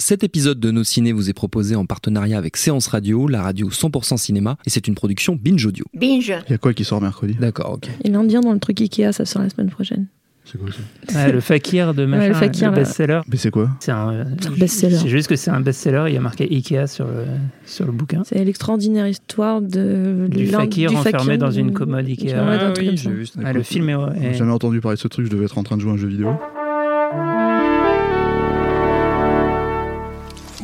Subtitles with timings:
[0.00, 3.68] Cet épisode de Nos Ciné vous est proposé en partenariat avec Séance Radio, la radio
[3.68, 5.84] 100% cinéma, et c'est une production Binge Audio.
[5.92, 6.32] Binge.
[6.48, 7.34] Il y a quoi qui sort mercredi?
[7.34, 7.88] D'accord, ok.
[8.04, 10.06] Et l'Indien dans le truc Ikea, ça sort la semaine prochaine.
[10.44, 11.18] C'est quoi ça?
[11.26, 12.82] Ouais, le fakir de machin, le fakir, le là.
[12.84, 13.20] best-seller.
[13.28, 13.70] Mais c'est quoi?
[13.80, 14.24] C'est un, un
[14.56, 14.96] best-seller.
[14.96, 16.04] C'est juste que c'est un best-seller.
[16.08, 17.24] Il y a marqué Ikea sur le,
[17.66, 18.22] sur le bouquin.
[18.24, 22.28] C'est l'extraordinaire histoire de Du fakir du enfermé dans une de- commode Ouais, Ikea.
[22.96, 23.10] ça.
[23.10, 23.92] vu Ah, le film est.
[23.94, 25.90] est- J'ai jamais entendu parler de ce truc, je devais être en train de jouer
[25.90, 26.30] à un jeu vidéo.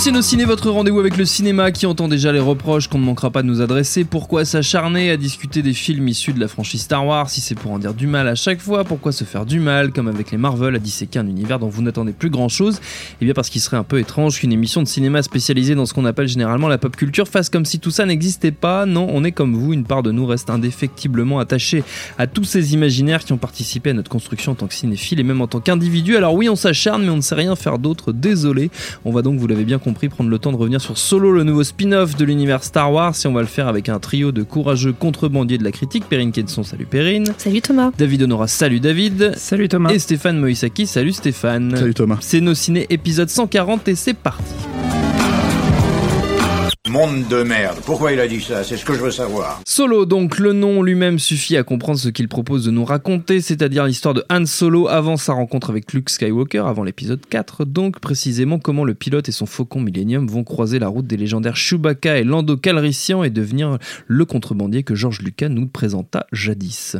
[0.00, 3.42] Ciné, votre rendez-vous avec le cinéma qui entend déjà les reproches qu'on ne manquera pas
[3.42, 4.04] de nous adresser.
[4.04, 7.70] Pourquoi s'acharner à discuter des films issus de la franchise Star Wars si c'est pour
[7.70, 8.84] en dire du mal à chaque fois?
[8.84, 11.82] Pourquoi se faire du mal comme avec les Marvel à disséquer un univers dont vous
[11.82, 12.80] n'attendez plus grand chose
[13.20, 15.92] Eh bien parce qu'il serait un peu étrange qu'une émission de cinéma spécialisée dans ce
[15.92, 18.86] qu'on appelle généralement la pop culture fasse comme si tout ça n'existait pas.
[18.86, 21.84] Non, on est comme vous, une part de nous reste indéfectiblement attachée
[22.16, 25.24] à tous ces imaginaires qui ont participé à notre construction en tant que cinéphile et
[25.24, 26.16] même en tant qu'individu.
[26.16, 28.70] Alors oui, on s'acharne mais on ne sait rien faire d'autre, désolé.
[29.04, 31.44] On va donc, vous l'avez bien compris, prendre le temps de revenir sur Solo, le
[31.44, 34.42] nouveau spin-off de l'univers Star Wars, et on va le faire avec un trio de
[34.42, 36.04] courageux contrebandiers de la critique.
[36.08, 37.26] Perrine Kenson, salut Perrine.
[37.38, 37.90] Salut Thomas.
[37.96, 39.34] David Honora, salut David.
[39.36, 39.90] Salut Thomas.
[39.90, 41.76] Et Stéphane Moïsaki, salut Stéphane.
[41.76, 42.18] Salut Thomas.
[42.20, 44.54] C'est nos ciné épisode 140 et c'est parti.
[46.90, 47.78] Monde de merde.
[47.86, 48.64] Pourquoi il a dit ça?
[48.64, 49.60] C'est ce que je veux savoir.
[49.64, 53.84] Solo, donc le nom lui-même suffit à comprendre ce qu'il propose de nous raconter, c'est-à-dire
[53.84, 58.58] l'histoire de Han Solo avant sa rencontre avec Luke Skywalker, avant l'épisode 4, donc précisément
[58.58, 62.24] comment le pilote et son faucon Millennium vont croiser la route des légendaires Chewbacca et
[62.24, 63.78] Lando Calrissian et devenir
[64.08, 66.96] le contrebandier que George Lucas nous présenta jadis.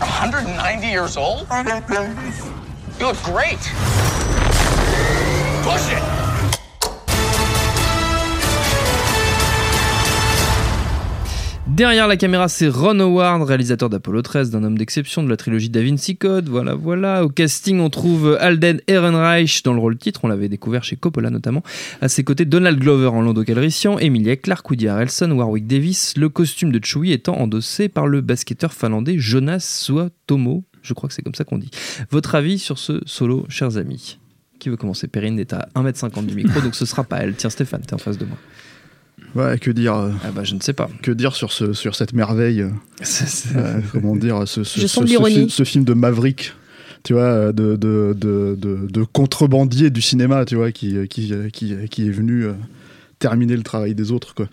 [0.00, 1.46] 190 years old?
[3.00, 3.58] You look great.
[5.62, 6.17] Push it.
[11.76, 15.68] Derrière la caméra, c'est Ron Howard, réalisateur d'Apollo 13, d'un homme d'exception de la trilogie
[15.68, 16.48] Da Vinci Code.
[16.48, 17.24] Voilà, voilà.
[17.24, 20.20] Au casting, on trouve Alden Ehrenreich dans le rôle titre.
[20.24, 21.62] On l'avait découvert chez Coppola notamment.
[22.00, 26.14] À ses côtés, Donald Glover en Lando Calrissian, Emilia Clarke, Woody Harrelson, Warwick Davis.
[26.16, 30.64] Le costume de Chewie étant endossé par le basketteur finlandais Jonas Suotomo.
[30.82, 31.70] Je crois que c'est comme ça qu'on dit.
[32.10, 34.18] Votre avis sur ce solo, chers amis?
[34.58, 35.06] Qui veut commencer?
[35.06, 37.34] Perrine est à 1m50 du micro, donc ce sera pas elle.
[37.34, 38.36] Tiens, Stéphane, t'es en face de moi.
[39.34, 40.88] Ouais, que dire euh, Ah bah, je ne sais pas.
[41.02, 42.70] Que dire sur, ce, sur cette merveille euh,
[43.56, 44.94] euh, Comment dire ce, ce, Je ce-
[45.48, 46.52] ce ce film de Maverick
[47.04, 51.32] tu vois, euh, de, de, de, de, de contrebandier du cinéma, tu vois, qui, qui,
[51.52, 52.52] qui, qui est venu euh,
[53.18, 54.46] terminer le travail des autres, quoi.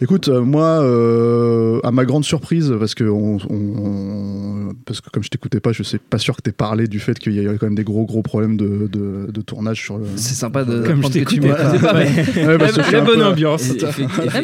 [0.00, 5.10] Écoute, euh, moi, euh, à ma grande surprise, parce que, on, on- on- parce que
[5.10, 7.46] comme je t'écoutais pas, je sais pas sûr que t'aies parlé du fait qu'il y
[7.46, 10.04] a quand même des gros gros problèmes de, de, de tournage sur le.
[10.16, 12.92] C'est sympa de Comme je d'apprendre que tu t'écoutais m'écoutais pas, mais- Ouais, parce que
[12.92, 13.70] La bonne peu- ambiance.
[13.70, 13.78] Et-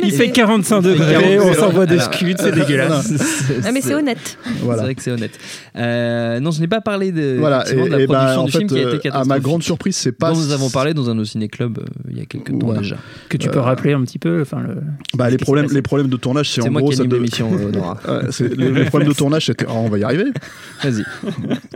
[0.04, 3.12] Il fait 45 degrés, on s'envoie des scuds, c'est dégueulasse.
[3.64, 4.38] Ah mais c'est honnête.
[4.44, 5.38] C'est vrai que c'est honnête.
[5.76, 8.44] Euh, non, je n'ai pas parlé de, Voilà, et, de la et bah, production en
[8.44, 10.30] du fait, film qui a été à ma grande surprise, c'est pas.
[10.32, 12.96] dont nous avons parlé dans un Ciné Club euh, il y a quelques temps déjà.
[13.28, 14.40] Que tu peux Euh, rappeler un petit peu.
[14.42, 14.74] Enfin, le...
[15.16, 17.10] Bah, les problèmes, les problèmes de tournage, c'est C'est en moi gros qui ça anime
[17.12, 17.96] de- l'émission, euh, Nora.
[18.08, 19.66] Ouais, c'est- les, les problèmes de tournage, c'était.
[19.68, 20.24] Ah, on va y arriver.
[20.82, 21.04] Vas-y.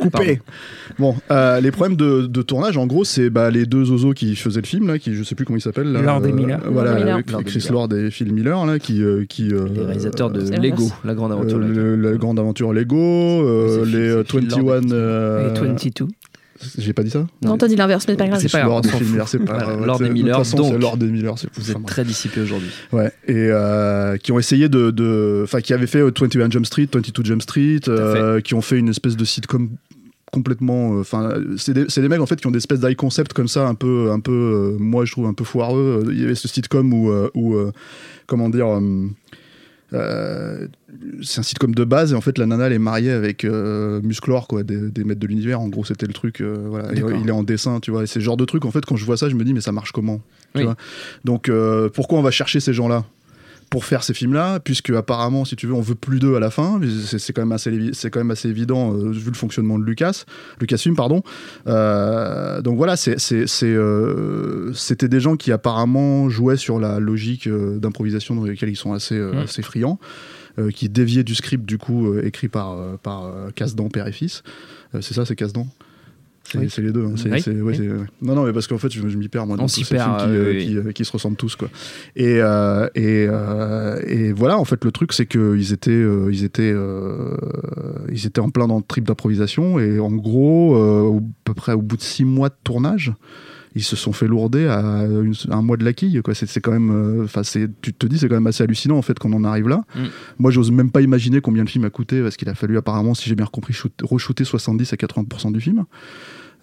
[0.01, 0.41] Coupé.
[0.99, 4.37] Bon, euh, les problèmes de, de tournage, en gros, c'est bah, les deux zozos qui
[4.37, 5.93] faisaient le film, là, qui je sais plus comment ils s'appellent.
[5.93, 6.61] Lord et euh, Miller.
[6.71, 7.15] Voilà, Miller.
[7.15, 7.67] avec Lord et Chris.
[7.71, 9.03] Lord et Phil Miller, là, qui.
[9.03, 11.59] euh, qui euh, Les réalisateurs de c'est Lego, la grande aventure.
[11.59, 14.89] La grande aventure Lego, euh, C'est les Phil- euh, c'est Phil Lord 21.
[14.89, 16.07] et- euh, Et 22.
[16.79, 18.41] J'ai pas dit ça Non, t'as dit l'inverse, mais c'est pas grave.
[18.41, 19.01] C'est pas grave, Lord fout.
[19.03, 19.87] Miller, c'est pas grave.
[19.87, 20.47] Lord et De toute Miller, donc.
[20.47, 22.71] c'est Lord et Miller, c'est Vous êtes très dissipé aujourd'hui.
[22.93, 25.43] Ouais, et euh, qui ont essayé de.
[25.45, 28.79] Enfin, qui avaient fait euh, 21 Jump Street, 22 Jump Street, euh, qui ont fait
[28.79, 29.71] une espèce de sitcom
[30.33, 30.99] complètement.
[30.99, 33.49] Enfin, c'est des, c'est des mecs en fait qui ont des espèces d'high concept comme
[33.49, 36.09] ça, un peu, un peu, euh, moi je trouve un peu foireux.
[36.11, 37.71] Il y avait ce sitcom où, euh, où euh,
[38.27, 38.81] comment dire.
[39.95, 40.69] Euh,
[41.23, 44.01] c'est un sitcom de base et en fait la nana elle est mariée avec euh,
[44.03, 45.61] Musclor quoi des, des maîtres de l'univers.
[45.61, 46.93] En gros c'était le truc euh, voilà.
[46.93, 48.05] Et, il est en dessin tu vois.
[48.05, 49.61] Et c'est genre de truc en fait quand je vois ça je me dis mais
[49.61, 50.19] ça marche comment?
[50.55, 50.65] Tu Oui.
[50.65, 50.77] vois?
[51.25, 53.05] Donc euh, pourquoi on va chercher ces gens là
[53.73, 56.51] pour faire ces films-là, puisque apparemment, si tu veux, on veut plus d'eux à la
[56.51, 56.79] fin.
[57.07, 60.25] C'est quand même assez, c'est quand même assez évident euh, vu le fonctionnement de Lucas,
[60.61, 61.23] Lucasfilm, pardon.
[61.67, 68.45] Euh, donc voilà, euh, c'était des gens qui apparemment jouaient sur la logique d'improvisation dans
[68.45, 69.39] laquelle ils sont assez, Mm.
[69.39, 69.99] assez friands,
[70.75, 74.43] qui déviaient du script du coup écrit par par Casdan père et fils.
[75.01, 75.67] C'est ça, c'est Casdan?
[76.53, 76.69] C'est, Oui.
[76.87, 77.05] les deux.
[77.05, 77.15] hein.
[77.25, 77.89] Oui, oui.
[77.89, 77.97] ouais.
[78.21, 79.85] Non, non, mais parce qu'en fait, je, je m'y perds moi dans On tous s'y
[79.85, 81.69] ces perd, films qui, euh, euh, oui, qui, euh, qui se ressemblent tous quoi.
[82.17, 86.29] Et euh, et, euh, et voilà, en fait, le truc c'est que ils étaient euh,
[86.33, 87.37] ils étaient euh,
[88.11, 91.73] ils étaient en plein dans le trip d'improvisation et en gros, euh, à peu près
[91.73, 93.13] au bout de six mois de tournage.
[93.75, 96.21] Ils se sont fait lourder à, une- à un mois de la quille.
[96.23, 96.35] Quoi.
[96.35, 97.41] C'est, quand même, euh, enfin,
[97.81, 99.81] tu te dis, c'est quand même assez hallucinant en fait qu'on en arrive là.
[99.97, 100.01] Mm.
[100.41, 103.15] Moi, j'ose même pas imaginer combien le film a coûté parce qu'il a fallu apparemment,
[103.15, 105.85] si j'ai bien compris, shoot- re-shooter 70 à 80% du film.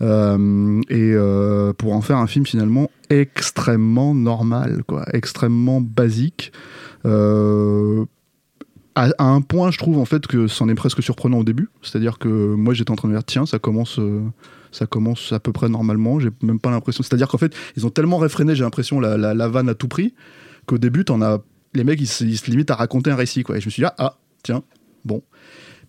[0.02, 6.52] Euh, et euh, pour en faire un film finalement extrêmement normal, quoi, extrêmement basique.
[7.06, 8.06] Euh,
[8.96, 11.70] à, un point, je trouve en fait que c'en est presque surprenant au début.
[11.82, 14.00] C'est-à-dire que moi, j'étais en train de dire, tiens, ça commence,
[14.72, 16.20] ça commence à peu près normalement.
[16.20, 17.04] J'ai même pas l'impression.
[17.04, 20.14] C'est-à-dire qu'en fait, ils ont tellement réfréné, j'ai l'impression, la, la, vanne à tout prix,
[20.66, 21.40] qu'au début, t'en as
[21.74, 23.58] les mecs, ils ils se limitent à raconter un récit, quoi.
[23.58, 24.64] Et je me suis dit, ah, ah, tiens,
[25.06, 25.22] bon.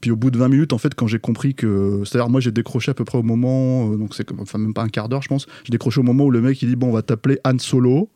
[0.01, 2.03] Puis au bout de 20 minutes, en fait, quand j'ai compris que.
[2.05, 3.93] C'est-à-dire, moi, j'ai décroché à peu près au moment.
[3.93, 5.47] euh, donc, c'est comme- enfin, même pas un quart d'heure, je pense.
[5.65, 8.09] J'ai décroché au moment où le mec, il dit, bon, on va t'appeler Han Solo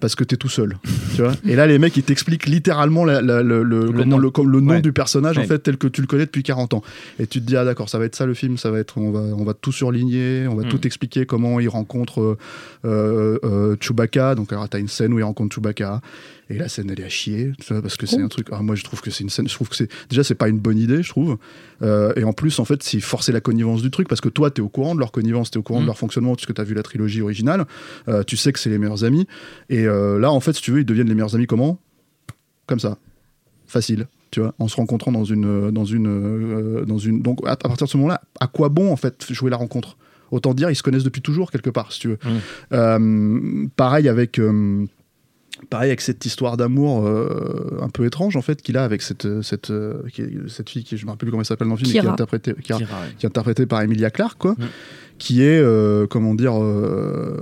[0.00, 0.76] parce que t'es tout seul.
[1.14, 1.32] tu vois?
[1.46, 4.18] Et là, les mecs, ils t'expliquent littéralement la- la- le, le- comment- nom.
[4.18, 4.82] le- comme le nom Ouais.
[4.82, 6.82] du personnage, en fait, tel que tu le connais depuis 40 ans.
[7.20, 8.98] Et tu te dis, ah d'accord, ça va être ça le film, ça va être,
[8.98, 10.68] on va, on va tout surligner, on va Mm.
[10.70, 12.36] tout expliquer comment il rencontre
[12.84, 14.34] euh, euh, Chewbacca.
[14.34, 16.00] Donc, alors, t'as une scène où il rencontre Chewbacca.
[16.52, 18.48] Et la scène, elle est à chier, tu vois, parce que c'est un truc.
[18.52, 19.48] ah, moi, je trouve que c'est une scène.
[19.48, 21.38] Je trouve que c'est déjà, c'est pas une bonne idée, je trouve.
[21.80, 24.50] Euh, et en plus, en fait, c'est forcer la connivence du truc, parce que toi,
[24.50, 25.84] t'es au courant de leur connivence, t'es au courant Mm.
[25.84, 27.64] de leur fonctionnement, puisque t'as vu la trilogie originale.
[28.08, 29.26] Euh, tu sais que c'est les meilleurs amis.
[29.70, 31.78] Et euh, là, en fait, si tu veux, ils deviennent les meilleurs amis comment?
[32.66, 32.98] Comme ça,
[33.66, 34.06] facile.
[34.30, 37.22] Tu vois, en se rencontrant dans une, dans une, dans une.
[37.22, 39.96] Donc, à, à partir de ce moment-là, à quoi bon en fait jouer la rencontre?
[40.30, 42.18] Autant dire, ils se connaissent depuis toujours quelque part, si tu veux.
[42.98, 43.68] Mm.
[43.76, 44.38] Pareil avec.
[45.62, 49.00] Euh, Pareil avec cette histoire d'amour euh, un peu étrange en fait qu'il a avec
[49.02, 51.68] cette cette euh, qui est- cette fille qui je me rappelle plus comment elle s'appelle
[51.68, 53.06] dans le film mais qui est interprétée Kira, Kira, ouais.
[53.18, 54.64] qui est interprétée par Emilia Clarke quoi Mm.
[55.18, 57.36] qui est euh, comment dire euh,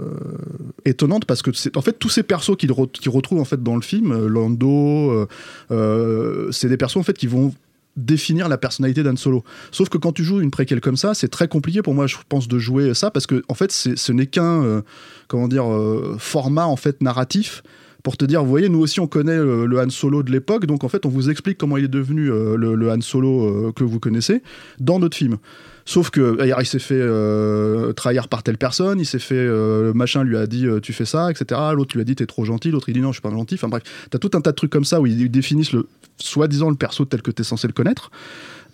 [0.84, 3.74] étonnante parce que c'est en fait tous ces persos qu'il re- retrouve en fait dans
[3.76, 5.26] le film euh, Lando euh,
[5.70, 7.54] euh, c'est des persos en fait qui vont
[7.96, 9.42] définir la personnalité d'Han Solo.
[9.72, 12.16] Sauf que quand tu joues une préquelle comme ça, c'est très compliqué pour moi, je
[12.28, 14.82] pense, de jouer ça parce que en fait, ce n'est qu'un euh,
[15.26, 17.62] comment dire euh, format en fait narratif
[18.02, 20.84] pour te dire, vous voyez, nous aussi on connaît le, Han Solo de l'époque, donc
[20.84, 23.84] en fait on vous explique comment il est devenu euh, le, Han Solo euh, que
[23.84, 24.42] vous connaissez
[24.78, 25.38] dans notre film.
[25.86, 30.22] Sauf que il s'est fait euh, trahir par telle personne, il s'est fait le machin
[30.22, 31.60] lui a dit tu fais ça, etc.
[31.74, 33.54] L'autre lui a dit t'es trop gentil, l'autre il dit non je suis pas gentil.
[33.54, 35.88] Enfin bref, t'as tout un tas de trucs comme ça où ils définissent le
[36.18, 38.10] soi-disant le perso tel que t'es censé le connaître.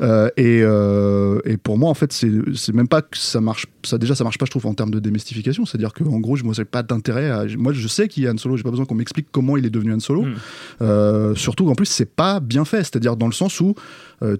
[0.00, 3.66] Euh, et, euh, et pour moi, en fait, c'est même pas que ça marche.
[3.84, 5.64] Ça déjà, ça marche pas, je trouve, en termes de démystification.
[5.64, 7.31] C'est-à-dire que en gros, je n'ai pas d'intérêt.
[7.31, 8.56] À, moi, je sais qu'il y a Han Solo.
[8.56, 10.22] J'ai pas besoin qu'on m'explique comment il est devenu Han Solo.
[10.22, 10.34] Mm.
[10.82, 12.78] Euh, surtout qu'en plus, c'est pas bien fait.
[12.78, 13.75] C'est-à-dire dans le sens où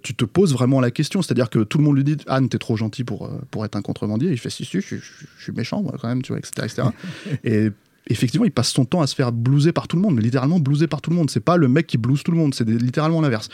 [0.03, 1.21] tu te poses vraiment la question.
[1.23, 3.83] C'est-à-dire que tout le monde lui dit Anne, t'es trop gentil pour pour être un
[3.83, 4.31] contrebandier.
[4.31, 5.01] Il fait si si, je, suis-
[5.39, 6.53] je suis méchant moi quand même, tu vois, etc.
[6.65, 6.89] etc.
[7.45, 7.71] et
[8.09, 10.61] effectivement, il passe son temps à se faire blouser par tout le monde, mais littéralement
[10.61, 11.31] blouser par tout le monde.
[11.31, 13.49] C'est pas le mec qui blouse tout le monde, c'est littéralement l'inverse.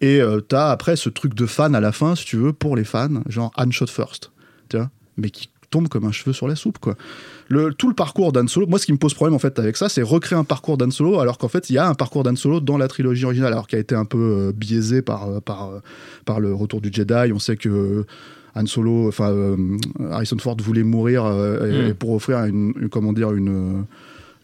[0.00, 2.76] Et euh, t'as après ce truc de fan à la fin, si tu veux, pour
[2.76, 4.30] les fans, genre Han Shot First,
[4.68, 6.96] tu vois, mais qui tombe comme un cheveu sur la soupe, quoi.
[7.48, 9.76] Le, tout le parcours d'Han Solo, moi ce qui me pose problème en fait avec
[9.76, 12.22] ça, c'est recréer un parcours d'Han Solo, alors qu'en fait il y a un parcours
[12.24, 15.28] d'Han Solo dans la trilogie originale, alors qui a été un peu euh, biaisé par,
[15.28, 15.78] euh, par, euh,
[16.24, 17.32] par le retour du Jedi.
[17.32, 18.04] On sait que
[18.56, 19.56] Han Solo, enfin euh,
[20.10, 21.90] Harrison Ford voulait mourir euh, Mm.
[21.90, 23.84] et pour offrir une, une- comment dire une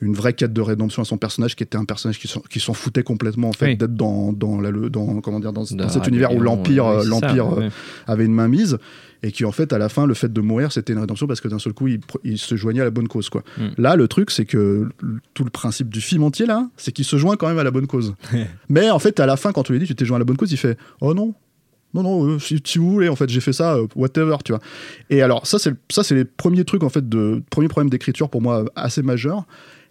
[0.00, 2.60] une vraie quête de rédemption à son personnage qui était un personnage qui s'en, qui
[2.60, 3.76] s'en foutait complètement en fait Oui.
[3.76, 7.04] d'être dans dans, la, le- dans comment dire dans, cet univers où l'empire ouais, euh,
[7.04, 7.68] l'empire euh, ouais.
[8.06, 8.76] avait une main mise
[9.22, 11.40] et qui en fait à la fin le fait de mourir c'était une rédemption parce
[11.40, 11.88] que d'un seul coup
[12.24, 13.42] il, se joignait à la bonne cause quoi.
[13.56, 13.62] Mm.
[13.78, 14.88] Là le truc c'est que
[15.32, 17.70] tout le principe du film entier là c'est qu'il se joint quand même à la
[17.70, 18.14] bonne cause.
[18.68, 20.24] Mais en fait à la fin quand tu lui dis tu t'es joint à la
[20.26, 21.34] bonne cause il fait oh non
[21.94, 24.52] non non euh, si, si vous voulez en fait j'ai fait ça euh, whatever tu
[24.52, 24.60] vois.
[25.08, 27.88] Et alors ça c'est le- ça c'est les premiers trucs en fait de premier problème
[27.88, 29.46] d'écriture pour moi assez majeur.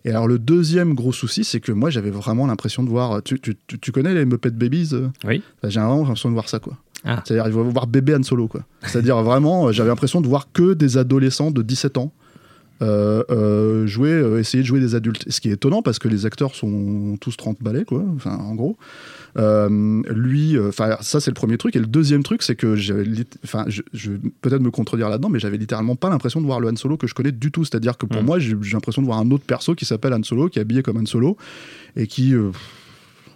[0.06, 3.22] Et alors le deuxième gros souci, c'est que moi j'avais vraiment l'impression de voir.
[3.24, 5.42] Tu, tu, tu- tu connais les Muppet Babies euh Oui.
[5.62, 6.78] Bah, J'ai vraiment l'impression de voir ça quoi.
[7.04, 7.22] Ah.
[7.26, 8.62] C'est-à-dire il va voir bébé Han Solo quoi.
[8.84, 12.14] C'est-à-dire vraiment, euh, j'avais l'impression de voir que des adolescents de 17 ans.
[12.82, 15.26] Euh, euh, jouer, euh, essayer de jouer des adultes.
[15.30, 18.56] Ce qui est étonnant parce que les acteurs sont tous 30 balais, quoi, enfin, en
[18.56, 18.78] gros.
[19.38, 21.76] Euh, lui, enfin, ça c'est le premier truc.
[21.76, 22.76] Et le deuxième truc, c'est que
[23.44, 26.60] enfin, je, je vais peut-être me contredire là-dedans, mais j'avais littéralement pas l'impression de voir
[26.60, 27.64] le Han Solo que je connais du tout.
[27.64, 28.26] C'est-à-dire que pour Mm.
[28.26, 30.84] moi, j'ai, l'impression de voir un autre perso qui s'appelle Han Solo, qui est habillé
[30.84, 31.38] comme Han Solo,
[31.96, 32.34] et qui,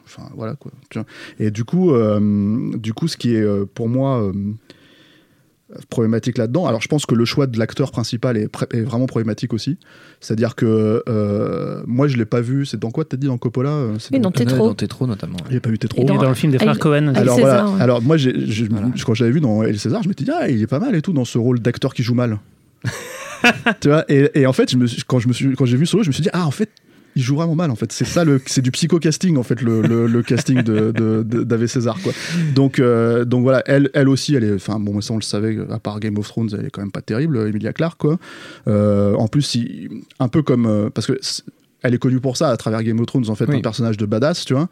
[0.06, 0.72] enfin voilà quoi.
[1.40, 1.94] Et du coup,
[2.78, 4.32] du coup, ce qui est pour moi
[5.90, 6.66] problématique là-dedans.
[6.66, 8.50] Alors je pense que le choix de l'acteur principal est,
[8.82, 9.78] vraiment problématique aussi.
[10.20, 12.66] C'est-à-dire que euh, moi je l'ai pas vu.
[12.66, 14.68] C'est dans quoi t'as dit dans Coppola euh, Oui, dans Ouais, Tétro.
[14.70, 15.38] Dans Tétro notamment.
[15.50, 16.00] J'ai pas vu Tétro.
[16.00, 17.08] Et Et dans le film des Ah, frères Cohen.
[17.10, 17.76] Avec Alors César, voilà.
[17.78, 17.82] ouais.
[17.82, 18.88] Alors moi, j'ai, j'ai- Voilà.
[19.06, 21.02] quand j'avais vu dans El César, je m'étais dit ah il est pas mal et
[21.02, 22.40] tout dans ce rôle d'acteur qui joue mal.
[23.82, 24.06] tu vois.
[24.10, 25.96] Et, et en fait, je me suis- quand je me suis, quand j'ai vu ce
[25.96, 26.70] rôle, je me suis dit ah en fait.
[27.16, 27.92] Il joue vraiment mal en fait.
[27.92, 31.66] C'est ça c'est du psycho-casting en fait le, le, le casting de, de, de- d'Ave
[31.66, 32.14] César quoi.
[32.56, 35.58] Donc euh, donc voilà, elle, elle aussi, elle est, enfin bon, ça on le savait.
[35.70, 38.20] À part Game of Thrones, elle est quand même pas terrible, Emilia Clarke quoi.
[38.68, 39.90] Euh, en plus, il-
[40.20, 41.18] un peu comme euh, parce que
[41.82, 43.56] elle est connue pour ça à travers Game of Thrones en fait, Oui.
[43.58, 44.68] un personnage de badass, tu vois.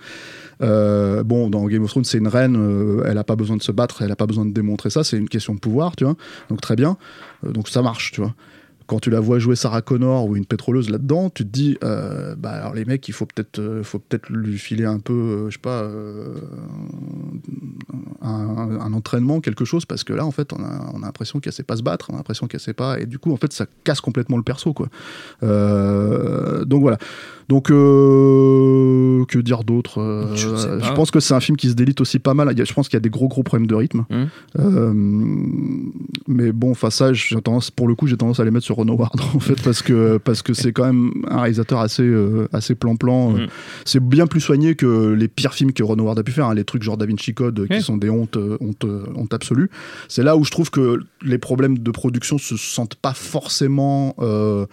[0.61, 3.63] Euh, bon, dans Game of Thrones, c'est une reine, euh, elle a pas besoin de
[3.63, 6.03] se battre, elle a pas besoin de démontrer ça, c'est une question de pouvoir, tu
[6.03, 6.15] vois.
[6.49, 6.97] Donc très bien,
[7.45, 8.33] Euh, donc ça marche, tu vois.
[8.87, 12.35] Quand tu la vois jouer Sarah Connor ou une pétroleuse là-dedans, tu te dis, euh,
[12.35, 15.49] bah alors les mecs, il faut peut-être, euh, faut peut-être lui filer un peu, euh,
[15.49, 16.35] je sais pas, euh,
[18.21, 21.51] un, entraînement, quelque chose, parce que là, en fait, on a, on a l'impression qu'elle
[21.51, 23.51] sait pas se battre, on a l'impression qu'elle sait pas, et du coup, en fait,
[23.51, 24.87] ça casse complètement le perso, quoi.
[25.41, 26.97] Donc voilà.
[27.49, 30.47] Donc, euh, que dire d'autre Euh, Je.
[30.49, 32.53] Je pense que c'est un film qui se délite aussi pas mal.
[32.57, 34.05] Je pense qu'il y a des gros gros problèmes de rythme.
[34.09, 34.27] Mhm.
[34.59, 34.93] Euh,
[36.27, 38.75] mais bon, enfin ça, j'ai tendance, pour le coup, j'ai tendance à les mettre sur
[38.75, 42.47] Ron Howard en fait parce que parce que c'est quand même un réalisateur assez euh,
[42.51, 43.37] assez plan-plan.
[43.37, 43.47] Euh,
[43.85, 46.53] C'est bien plus soigné que les pires films que Ron Howard a pu faire, hein,
[46.53, 49.33] les trucs genre Da Vinci Code euh, qui sont des hontes euh, honte, euh, honte
[49.33, 49.69] absolue.
[50.07, 54.65] C'est là où je trouve que les problèmes de production se sentent pas forcément euh,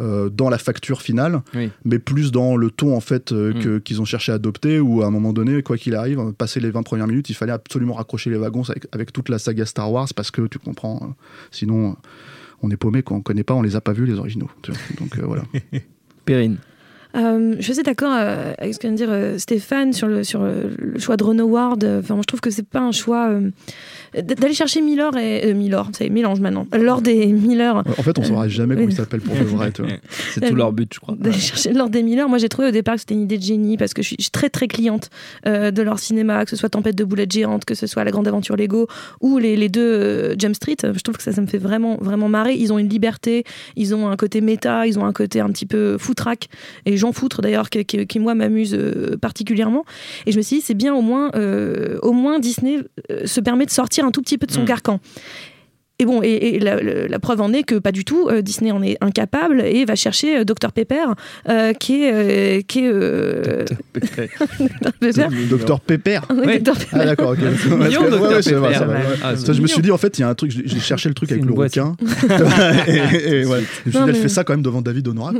[0.00, 1.70] euh, dans la facture finale, Oui.
[1.84, 3.58] mais plus dans le ton en fait euh, Mm.
[3.62, 4.80] que- qu'ils ont cherché à adopter.
[4.80, 7.52] Où à un moment donné, quoi qu'il arrive, passer les 20 premières minutes, il fallait
[7.52, 11.00] absolument raccrocher les wagons avec, avec toute la saga Star Wars parce que tu comprends.
[11.02, 11.06] euh,
[11.50, 11.96] sinon,
[12.62, 13.16] on est paumé, quoi.
[13.16, 14.50] On connaît pas, on les a pas vus les originaux.
[14.62, 14.80] tu vois.
[14.98, 15.42] Donc euh, voilà.
[16.24, 16.58] Perrine.
[17.16, 20.06] Euh, je suis assez d'accord euh, avec ce que vient de dire euh, Stéphane sur
[20.06, 21.84] le, sur le, le choix de Ron Howard.
[21.84, 25.54] Enfin, moi, je trouve que c'est pas un choix euh, d'aller chercher Miller et euh,
[25.54, 26.66] Miller, c'est mélange maintenant.
[26.72, 27.76] Lord et Miller.
[27.76, 28.92] En fait, on saura jamais comment oui.
[28.92, 29.72] il s'appelle pour de vrai.
[30.34, 31.14] C'est tout leur but, je crois.
[31.18, 32.28] D'aller chercher Lord et Miller.
[32.28, 34.16] Moi, j'ai trouvé au départ que c'était une idée de génie parce que je suis,
[34.18, 35.10] je suis très très cliente
[35.46, 38.10] euh, de leur cinéma, que ce soit Tempête de boulettes géantes, que ce soit La
[38.10, 38.88] Grande Aventure Lego
[39.20, 40.76] ou les, les deux euh, Jump Street.
[40.82, 42.54] Je trouve que ça, ça me fait vraiment vraiment marrer.
[42.54, 43.44] Ils ont une liberté,
[43.76, 46.48] ils ont un côté méta, ils ont un côté un petit peu foutraque
[46.86, 49.84] et j'en foutre d'ailleurs qui, qui- qui, moi m'amuse euh, particulièrement.
[50.26, 52.78] Et je me suis dit c'est bien au moins euh, au moins Disney
[53.10, 54.66] euh, se permet de sortir un tout petit peu de son Mm.
[54.66, 55.00] carcan.
[56.00, 58.28] Et bon, et, et la, la- la preuve en est que pas du tout.
[58.28, 61.04] euh, Disney en est incapable et va chercher euh, Dr Pepper,
[61.48, 63.76] euh, qui est, euh, qui est euh, Dr
[65.80, 66.20] Pepper.
[66.30, 66.58] Ouais.
[66.58, 66.86] Dr Pepper.
[66.92, 67.38] Ah d'accord, ok.
[67.38, 68.98] Ouais, ouais, ça va.
[69.22, 71.14] Ah, je me suis dit, en fait, il y a un truc, j'ai cherché le
[71.14, 71.96] truc avec le requin.
[72.86, 73.60] et, et- et ouais.
[73.84, 75.32] Je me suis Non, dit, elle fait ça quand même devant David Honora.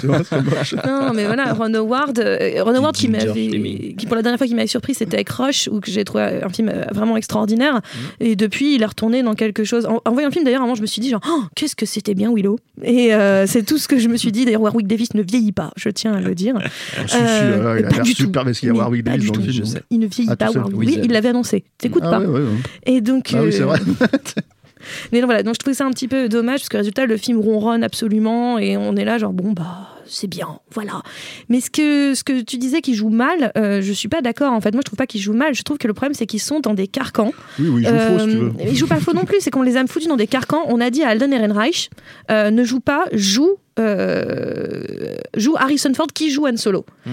[0.00, 0.74] c'est moche.
[0.86, 4.46] Non, mais voilà, Ron Howard, euh, Ron Howard qui m'avait, qui pour la dernière fois
[4.46, 7.80] qui m'avait surpris, c'était avec Rush, où que j'ai trouvé un film vraiment extraordinaire.
[8.20, 9.86] Et depuis, il est retourné dans quelque chose.
[9.86, 11.86] En, en voyant le film, d'ailleurs, moment, je me suis dit genre, Oh, qu'est-ce que
[11.86, 12.58] c'était bien Willow.
[12.82, 14.44] Et euh, c'est tout ce que je me suis dit.
[14.44, 16.54] D'ailleurs, Warwick Davis ne vieillit pas, je tiens à le dire.
[17.06, 19.46] Si, Euh, il a l'air super parce qu'il y a Warwick Davis du dans le
[19.46, 19.52] tout.
[19.52, 19.64] film.
[19.64, 19.82] Je sais.
[19.90, 20.50] Il ne vieillit Ah, pas.
[20.50, 20.76] Warwick.
[20.76, 21.64] Oui, il l'avait annoncé.
[21.78, 22.20] T'écoutes Ah pas.
[22.20, 22.46] ouais, ouais, ouais.
[22.86, 23.78] Et donc, Ah oui, c'est euh, vrai.
[25.12, 27.16] Mais non, voilà, donc je trouvais ça un petit peu dommage parce que résultat, le
[27.16, 31.02] film ronronne absolument et on est là, genre, bon, bah, c'est bien, voilà.
[31.48, 34.52] Mais ce que, ce que tu disais qu'il joue mal, euh, je suis pas d'accord
[34.52, 34.72] en fait.
[34.72, 35.54] Moi, je trouve pas qu'il joue mal.
[35.54, 37.32] Je trouve que le problème, c'est qu'ils sont dans des carcans.
[37.58, 38.52] Oui, oui, il joue faux si tu Euh, veux.
[38.68, 40.62] Ils jouent pas faux non plus, c'est qu'on les a foutus dans des carcans.
[40.68, 41.90] On a dit à Alden Ehrenreich,
[42.30, 46.84] euh, ne joue pas, joue, euh, joue Harrison Ford qui joue Han Solo.
[47.06, 47.10] Hmm.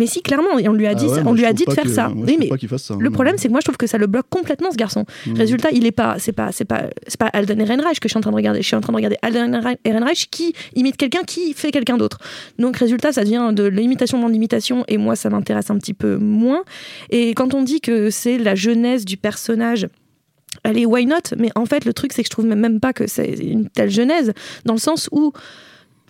[0.00, 1.66] Mais si, clairement, et on lui a dit, Ah ouais, moi, on lui a dit
[1.66, 2.08] de faire ça.
[2.08, 2.96] moi, Oui, mais pas fasse ça.
[2.98, 5.04] le problème, c'est que moi, je trouve que ça le bloque complètement, ce garçon.
[5.26, 5.34] Mm.
[5.34, 8.16] Résultat, il est pas, c'est pas, c'est pas, c'est pas Alden Ehrenreich que je suis
[8.16, 8.62] en train de regarder.
[8.62, 12.16] Je suis en train de regarder Alden Ehrenreich qui imite quelqu'un qui fait quelqu'un d'autre.
[12.58, 16.16] Donc, résultat, ça devient de l'imitation dans l'imitation, et moi, ça m'intéresse un petit peu
[16.16, 16.62] moins.
[17.10, 19.86] Et quand on dit que c'est la jeunesse du personnage.
[20.64, 21.36] Allez, why not?
[21.38, 23.90] Mais en fait, le truc, c'est que je trouve même pas que c'est une telle
[23.90, 24.32] genèse,
[24.64, 25.32] dans le sens où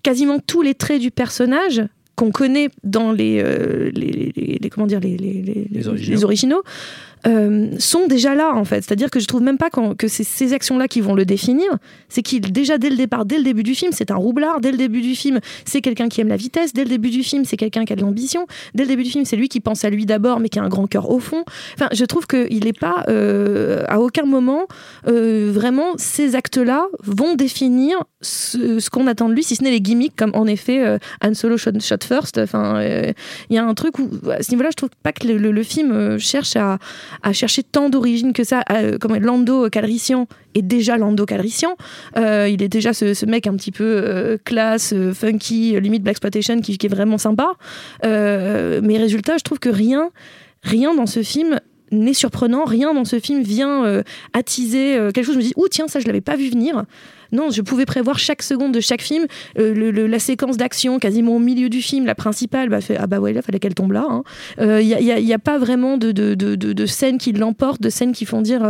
[0.03, 1.83] quasiment tous les traits du personnage
[2.21, 6.15] qu'on connaît dans les, euh, les, les- les- comment dire les, les, les- Les originaux.
[6.17, 6.63] les originaux,
[7.27, 8.83] euh, sont déjà là en fait.
[8.83, 11.71] C'est-à-dire que je trouve même pas que c'est ces actions-là qui vont le définir.
[12.09, 14.61] C'est qu'il déjà dès le départ, dès le début du film, c'est un roublard.
[14.61, 16.73] Dès le début du film, c'est quelqu'un qui aime la vitesse.
[16.73, 18.47] Dès le début du film, c'est quelqu'un qui a de l'ambition.
[18.75, 20.63] Dès le début du film, c'est lui qui pense à lui d'abord, mais qui a
[20.63, 21.45] un grand cœur au fond.
[21.75, 24.67] Enfin, je trouve qu'il n'est pas euh, à aucun moment
[25.09, 29.81] euh, vraiment ces actes-là vont définir ce, qu'on attend de lui, si ce n'est les
[29.81, 31.73] gimmicks, comme en effet Han Solo shot,
[32.03, 32.39] first.
[32.39, 35.63] Enfin, il y a un truc où à ce niveau-là, je trouve pas que le,
[35.63, 36.79] film cherche à,
[37.23, 38.63] à chercher tant d'origines que ça.
[38.71, 41.77] Euh, comme Lando Calrissian est déjà Lando Calrissian.
[42.17, 46.61] Euh, il est déjà ce, mec un petit peu euh, classe, funky, limite Black Exploitation,
[46.61, 47.53] qui, est vraiment sympa.
[48.03, 50.11] Mais résultat, je trouve que rien,
[50.63, 51.61] rien dans ce film
[51.93, 54.03] n'est surprenant, rien dans ce film vient
[54.33, 55.35] attiser quelque chose.
[55.35, 56.85] Je me dis, ouh, tiens, ça, je l'avais pas vu venir.
[57.33, 59.27] Non, je pouvais prévoir chaque seconde de chaque film.
[59.59, 63.21] Euh, la séquence d'action, quasiment au milieu du film, la principale, bah, fait, ah bah
[63.21, 64.07] ouais, là, fallait qu'elle tombe là.
[64.59, 64.81] Il hein.
[64.81, 67.81] n'y a, y a- a pas vraiment de, de, de, de- de scènes qui l'emportent,
[67.83, 68.63] de scènes qui font dire.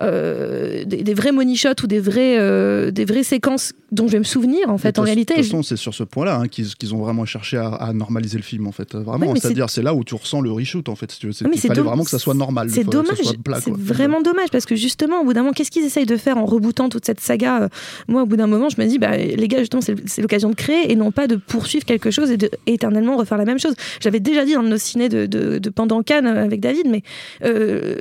[0.00, 4.06] Euh, euh, des, des vrais money shots ou des vraies, euh, des vraies séquences dont
[4.08, 5.94] je vais me souvenir en fait De en réalité De toute je- façon, c'est sur
[5.94, 8.94] ce point-là hein, qu'ils ont vraiment cherché à, à normaliser le film, en fait.
[8.94, 11.10] Ouais, Vraiment, c'est-à-dire, c'est là où tu ressens le reshoot, en fait.
[11.12, 11.32] si tu veux.
[11.32, 12.68] C'est- Oui, mais Il fallait vraiment que ça soit normal.
[12.70, 13.16] C'est dommage,
[13.60, 16.36] c'est vraiment dommage parce que justement, au bout d'un moment, qu'est-ce qu'ils essayent de faire
[16.38, 17.68] en rebootant toute cette saga euh,
[18.08, 20.54] Moi, au bout d'un moment, je me dis, bah, les gars, justement, c'est l'occasion de
[20.54, 23.74] créer et non pas de poursuivre quelque chose et de éternellement refaire la même chose.
[24.00, 27.02] J'avais déjà dit dans nos ciné de, de, de pendant Cannes euh, avec David, mais
[27.44, 27.96] euh,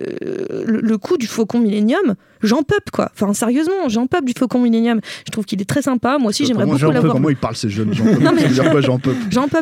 [0.65, 3.09] le, le coup du Faucon Millennium, j'en peuple quoi.
[3.13, 4.99] Enfin, sérieusement, j'en peuple du Faucon Millennium.
[5.25, 6.17] Je trouve qu'il est très sympa.
[6.17, 7.13] Moi aussi, j'aimerais beaucoup l'avoir.
[7.13, 8.35] Comment ils parlent, ces jeunes j'en peux Non, plus.
[8.35, 8.81] mais- Ça veut dire quoi,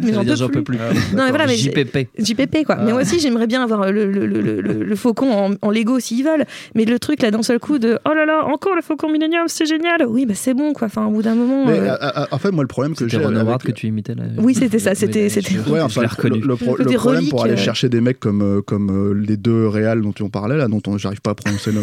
[0.05, 0.63] mais dire peux j'en plus.
[0.63, 0.77] peux plus.
[1.15, 2.09] Non, mais voilà, mais j'ai- JPP.
[2.19, 2.77] JPP quoi.
[2.77, 5.71] Mais moi aussi j'aimerais bien avoir le, le, le, le, le- le faucon en, en
[5.71, 6.45] Lego s'ils veulent.
[6.75, 9.47] Mais le truc là d'un seul coup de oh là là encore le faucon Millennium
[9.47, 10.05] c'est génial.
[10.07, 10.87] Oui bah c'est bon quoi.
[10.87, 11.65] Enfin au bout d'un moment.
[11.65, 13.17] Mais euh, euh, euh, en fait, moi, le problème que j'ai.
[13.17, 14.23] Avec- que tu imitais là.
[14.37, 15.29] Oui, c'était ça, c'était-
[15.69, 16.55] Ouais, enfin, le,
[16.97, 20.57] problème pour aller chercher des mecs comme, comme les deux réals dont tu en parlais,
[20.57, 21.81] là, dont on- j'arrive pas à prononcer nos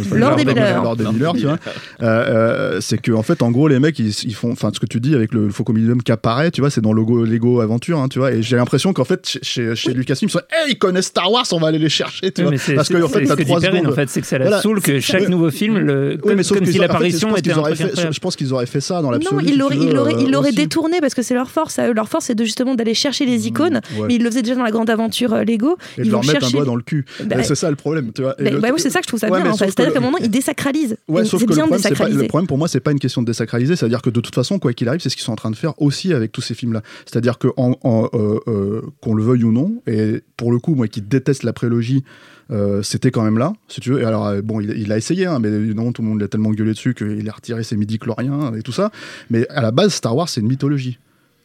[0.82, 1.58] Lord Miller, tu vois.
[2.02, 4.52] Euh, euh, c'est que, en fait, en gros, les mecs, ils, ils font.
[4.52, 6.92] Enfin, ce que tu dis avec le Faucon Millennium qui apparaît, tu vois, c'est dans
[6.92, 8.32] Lego, Lego Aventure, hein, tu vois.
[8.32, 11.30] Et j'ai l'impression qu'en fait, chez, chez, chez Lucasfilm, ils sont, hey, ils connaissent Star
[11.30, 12.74] Wars, on va aller les chercher, tu Oui, vois.
[12.74, 13.86] Parce que, en fait, c'est t'as trois secondes.
[13.86, 14.62] en fait, c'est que ça la Voilà.
[14.62, 18.10] saoule que chaque nouveau film, le, Oui, comme, mais comme si l'apparition était un.
[18.10, 19.44] Je pense qu'ils auraient fait ça dans non, l'absolu.
[19.44, 20.56] veux, ils l'auraient- euh, ils l'auraient aussi.
[20.56, 21.78] détourné parce que c'est leur force.
[21.78, 23.80] Leur force c'est de justement d'aller chercher les icônes.
[23.96, 24.06] Ouais.
[24.08, 25.76] Mais ils le faisaient déjà dans la grande aventure euh, Lego.
[25.96, 27.04] Et de ils leur mettre un doigt dans le cul.
[27.24, 28.34] Bah, Euh, c'est ça le problème, tu vois.
[28.38, 29.52] Bah, bah oui, c'est ça que je trouve ça bien.
[29.54, 30.69] C'est-à-dire qu'à un moment ils désacralisent.
[31.08, 32.80] Ouais, Et sauf c'est que le bien de problème, pas, le problème pour moi, c'est
[32.80, 35.16] pas une question de désacraliser, c'est-à-dire que de toute façon, quoi qu'il arrive, c'est ce
[35.16, 36.82] qu'ils sont en train de faire aussi avec tous ces films-là.
[37.06, 40.74] C'est-à-dire que en, en, euh, euh, qu'on le veuille ou non, et pour le coup,
[40.74, 42.04] moi qui déteste la prélogie,
[42.50, 44.00] euh, c'était quand même là, si tu veux.
[44.00, 46.50] Et alors, bon, il, il a essayé, hein, mais non, tout le monde l'a tellement
[46.50, 48.90] gueulé dessus qu'il a retiré ses midi-chloriens et tout ça.
[49.30, 50.98] Mais à la base, Star Wars, c'est une mythologie.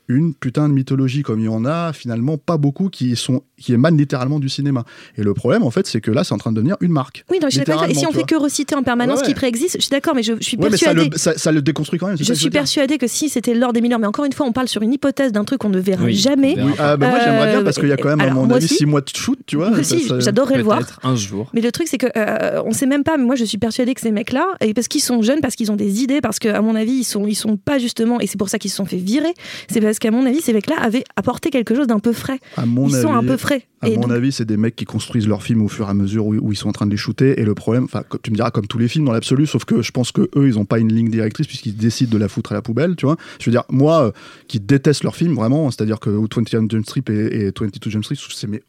[0.07, 3.73] Une putain de mythologie comme il y en a, finalement, pas beaucoup qui, sont, qui
[3.73, 4.83] émanent littéralement du cinéma.
[5.17, 7.25] Et le problème, en fait, c'est que là, c'est en train de devenir une marque.
[7.31, 7.85] Oui, non, je suis d'accord.
[7.85, 10.15] Et si on fait que reciter en permanence Ouais, ce qui préexiste, je suis d'accord,
[10.15, 12.17] mais je, je suis Ouais, mais ça ça, ça le déconstruit quand même.
[12.17, 14.67] Je suis persuadée que si c'était Lord et Miller, mais encore une fois, on parle
[14.67, 16.55] sur une hypothèse d'un truc qu'on ne verra Oui, jamais.
[16.57, 18.67] Oui, ah, bah, moi j'aimerais bien parce qu'il y a quand même, à mon avis.
[18.67, 19.69] 6 mois de shoot, tu vois.
[19.69, 20.81] Moi aussi, j'adorerais le voir.
[21.03, 21.49] Un jour.
[21.53, 23.17] Mais le truc, c'est que euh, on sait même pas.
[23.17, 25.71] Mais moi, je suis persuadée que ces mecs-là, et parce qu'ils sont jeunes, parce qu'ils
[25.71, 28.37] ont des idées, parce qu'à mon avis, ils sont, ils sont pas justement, et c'est
[28.37, 29.33] pour ça qu'ils se sont fait virer.
[29.69, 32.39] C'est parce qu'à mon avis, ces mecs-là avaient apporté quelque chose d'un peu frais.
[32.57, 33.63] À mon ils avis, sont un peu frais.
[33.81, 35.89] À Et mon donc- avis, c'est des mecs qui construisent leurs films au fur et
[35.89, 37.39] à mesure où, où ils sont en train de les shooter.
[37.39, 39.81] Et le problème, enfin, tu me diras, comme tous les films dans l'absolu, sauf que
[39.81, 42.51] je pense que eux, ils ont pas une ligne directrice puisqu'ils décident de la foutre
[42.51, 43.15] à la poubelle, tu vois.
[43.39, 44.11] Je veux dire, moi, euh,
[44.49, 48.17] qui déteste leurs films vraiment, c'est-à-dire que 21 Jump Street et, et 22 Jump Street,
[48.33, 48.61] c'est mais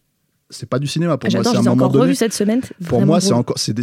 [0.50, 1.42] c'est pas du cinéma pour moi.
[1.42, 2.14] J'adore, C'est un moment encore donné.
[2.14, 2.60] cette semaine.
[2.88, 3.74] Pour moi, c'est encore, c'est,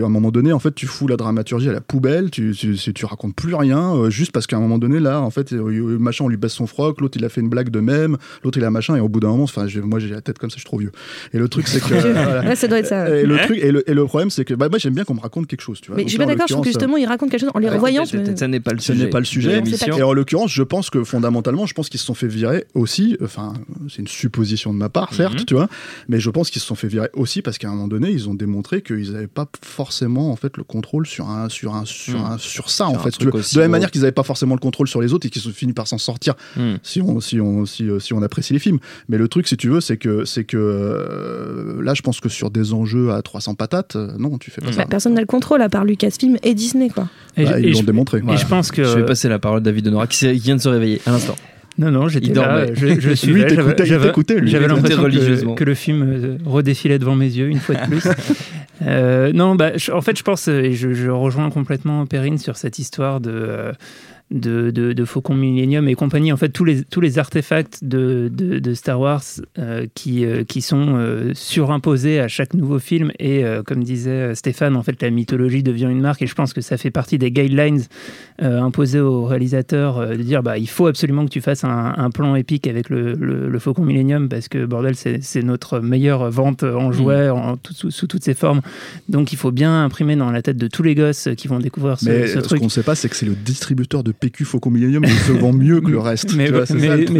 [0.00, 2.74] à un moment donné, en fait, tu fous la dramaturgie à la poubelle, tu, tu,
[2.76, 5.52] tu, tu racontes plus rien, euh, juste parce qu'à un moment donné, là, en fait,
[5.52, 8.16] euh, machin, on lui baisse son froc, l'autre, il a fait une blague de même,
[8.44, 10.50] l'autre, il a machin, et au bout d'un moment, enfin, moi, j'ai la tête comme
[10.50, 10.92] ça, je suis trop vieux.
[11.32, 11.94] Et le truc, c'est que.
[12.12, 12.42] voilà.
[12.48, 13.08] Ouais, ça doit être ça.
[13.08, 15.14] Et le truc, et le, et le problème, c'est que, bah, moi, j'aime bien qu'on
[15.14, 15.96] me raconte quelque chose, tu vois.
[15.96, 17.58] Mais Donc je suis pas d'accord, je trouve que justement, ils racontent quelque chose en
[17.58, 18.04] les revoyant.
[18.04, 19.04] Ça n'est pas le sujet.
[19.04, 19.62] n'est pas le sujet.
[19.96, 23.16] Et en l'occurrence, je pense que fondamentalement, je pense qu'ils se sont fait virer aussi.
[23.22, 23.54] Enfin,
[23.88, 25.44] c'est une supposition de ma part, certes, Mhm.
[25.46, 25.68] tu vois,
[26.12, 28.28] mais je pense qu'ils se sont fait virer aussi parce qu'à un moment donné, ils
[28.28, 32.18] ont démontré qu'ils n'avaient pas forcément en fait le contrôle sur un, sur un, sur
[32.18, 32.24] Mhm.
[32.32, 33.18] un, sur ça Sur en fait.
[33.18, 33.68] De la même gros.
[33.70, 35.86] manière qu'ils n'avaient pas forcément le contrôle sur les autres et qu'ils ont fini par
[35.88, 36.74] s'en sortir Hmm.
[36.82, 38.78] si on, si on, si, euh, si on apprécie les films.
[39.08, 42.28] Mais le truc, si tu veux, c'est que, c'est que euh, là, je pense que
[42.28, 44.72] sur des enjeux à 300 patates, euh, non, tu fais pas Mhm.
[44.74, 44.78] ça.
[44.82, 47.08] Bah, personne n'a le contrôle à part Lucasfilm et Disney, quoi.
[47.36, 48.18] Et, Bah, je- ils l'ont démontré.
[48.18, 48.84] et je pense que.
[48.84, 51.10] Je vais passer la parole à David Honora qui, qui vient de se réveiller à
[51.12, 51.36] l'instant.
[51.78, 52.34] Non, non, j'étais là,
[52.66, 52.74] dormait.
[52.74, 53.86] je, je Lui, suivais, j'avais- t'écoutait,
[54.68, 58.04] l'impression que, que le film euh, redéfilait devant mes yeux une fois de plus.
[58.84, 62.36] Euh, non, bah, je- en fait, je pense, euh, et je, je rejoins complètement Perrine
[62.38, 63.72] sur cette histoire de, euh,
[64.32, 66.32] de, de, de Faucon Millennium et compagnie.
[66.32, 69.22] En fait, tous les, tous les artefacts de, de, Star Wars
[69.58, 73.10] euh, qui, euh, qui sont euh, surimposés à chaque nouveau film.
[73.18, 76.22] Et comme disait Stéphane, en fait, la mythologie devient une marque.
[76.22, 77.82] Et je pense que ça fait partie des guidelines
[78.40, 82.34] imposés aux réalisateurs de dire bah, il faut absolument que tu fasses un, un plan
[82.34, 86.92] épique avec le, le, le Faucon Millennium parce que, bordel, c'est notre meilleure vente en
[86.92, 88.60] jouets en, tout- sous, sous toutes ses formes.
[89.08, 91.98] Donc, il faut bien imprimer dans la tête de tous les gosses qui vont découvrir
[91.98, 92.58] ce, Mais ce ce truc.
[92.60, 95.32] qu'on ne sait pas, c'est que c'est le distributeur de PQ Faucon Millennium, il se
[95.32, 96.34] vend mieux que le reste.
[96.36, 96.48] Mais-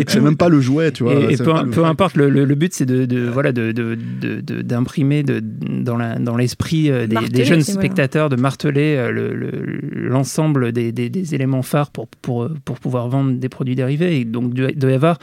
[0.09, 1.15] c'est même pas le jouet, tu vois.
[1.15, 3.97] Et, et c'est peu, importe, le, le- le but c'est de, de- voilà de de-
[4.21, 7.81] de- de- d'imprimer de, dans l'esprit euh, des, jeunes voilà.
[7.81, 12.79] spectateurs de marteler euh, le- le- l'ensemble des, des- des éléments phares pour, pour pour
[12.79, 14.21] pouvoir vendre des produits dérivés.
[14.21, 15.19] Et donc il doit y avoir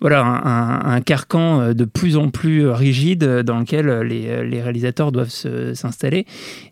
[0.00, 4.62] voilà, un, carcan euh, de plus en plus rigide dans lequel euh, les, euh, les
[4.62, 6.26] réalisateurs doivent s'installer.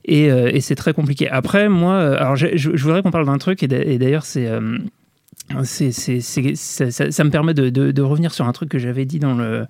[0.05, 1.29] Et, c'est très compliqué.
[1.29, 3.99] Après, moi, alors je, voudrais qu'on parle d'un truc, et d'a- et
[5.49, 5.93] d'ailleurs, c'est.
[5.93, 8.69] c'est, c'est- c'est- ça, ça- ça me permet de, de- de revenir sur un truc
[8.69, 9.67] que j'avais dit dans, le,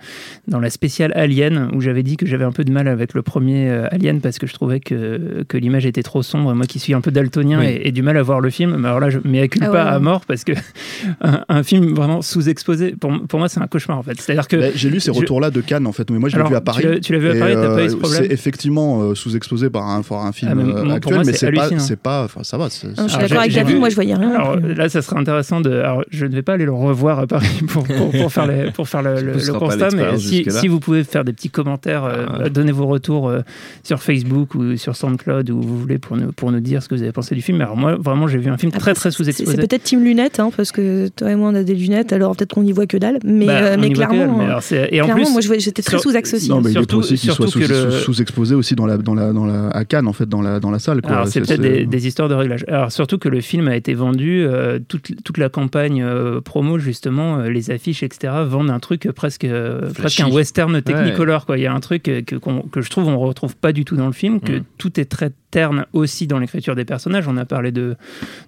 [0.48, 3.22] dans la spéciale Alien, où j'avais dit que j'avais un peu de mal avec le
[3.22, 6.54] premier euh, Alien parce que je trouvais que, que l'image était trop sombre.
[6.54, 7.66] Moi qui suis un peu daltonien Oui.
[7.66, 9.48] et, et du mal à voir le film, mais alors là, je m'y Ah ouais,
[9.58, 9.78] pas ouais.
[9.78, 10.52] à mort parce que
[11.20, 14.20] un, un film vraiment sous-exposé, pour, pour moi, c'est un cauchemar en fait.
[14.20, 14.56] C'est-à-dire que.
[14.56, 16.50] Ben, J'ai lu ces je- retours-là de Cannes en fait, mais moi je l'ai Alors,
[16.50, 16.84] vu à tu Paris.
[16.84, 19.14] l'as- tu l'as vu à Paris, t'as pas eu ce euh, problème C'est effectivement euh,
[19.14, 21.32] sous-exposé par un, par un film Ah, mais euh, moi, pour actuel, moi, mais
[21.78, 22.70] c'est pas, pas, enfin ça va.
[22.70, 24.30] c'est- Non, je suis d'accord avec David, moi je voyais rien.
[24.30, 27.60] Alors là, ça serait intéressant Alors, je ne vais pas aller le revoir à Paris
[27.68, 31.32] pour, pour, pour faire, les- pour faire le, constat, mais si, vous pouvez faire des
[31.32, 32.48] petits commentaires, euh, Ah.
[32.48, 33.40] donnez vos retours euh,
[33.82, 36.94] sur Facebook ou sur SoundCloud où vous voulez pour nous, pour nous dire ce que
[36.94, 37.60] vous avez pensé du film.
[37.60, 39.50] Alors, moi, vraiment, j'ai vu un film Après, très très sous-exposé.
[39.56, 42.36] c'est peut-être Team Lunettes, hein, parce que toi et moi on a des lunettes, alors
[42.36, 43.18] peut-être qu'on n'y voit que dalle.
[43.24, 45.82] Mais, Bah, euh, mais dalle, clairement, mais alors, c'est- et en clairement plus, moi j'étais
[45.82, 46.48] très sous-axe aussi.
[46.48, 49.46] Non, mais Surtout- il est possible qu'il soit sous-exposé aussi dans la, dans la, dans
[49.46, 51.00] la, à Cannes en fait, dans la, dans la salle.
[51.02, 51.12] Quoi.
[51.12, 52.64] Alors, c'est peut-être des, des histoires de réglage.
[52.68, 56.78] Alors, surtout que le film a été vendu, euh, toute, toute la campagne euh, promo,
[56.78, 61.46] justement, euh, les affiches, etc., vendent un truc presque, euh, presque un western technicolor.
[61.46, 61.56] Quoi.
[61.58, 62.36] Il y a un truc que,
[62.82, 64.64] je trouve on retrouve pas du tout dans le film, que Mm.
[64.78, 67.28] tout est très terne aussi dans l'écriture des personnages.
[67.28, 67.94] On a parlé de,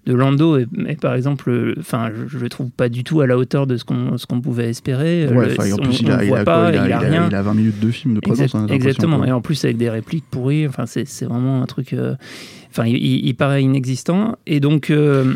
[0.06, 3.26] de Lando, et, et par exemple, enfin, je, je le trouve pas du tout à
[3.28, 5.28] la hauteur de ce qu'on, qu'on pouvait espérer.
[5.28, 6.78] Ouais, Le- enfin, en on- plus, il a, le il voit a pas, quoi il
[6.78, 7.28] a, il a il a- rien.
[7.30, 8.46] il a 20 minutes de film de présence.
[8.54, 9.18] Exact- exactement.
[9.18, 9.28] quoi.
[9.28, 10.66] Et en plus avec des répliques pourries.
[10.66, 11.94] Enfin, c'est vraiment un truc.
[12.70, 14.36] Enfin, il, il- il paraît inexistant.
[14.46, 14.90] Et donc.
[14.90, 15.34] euh,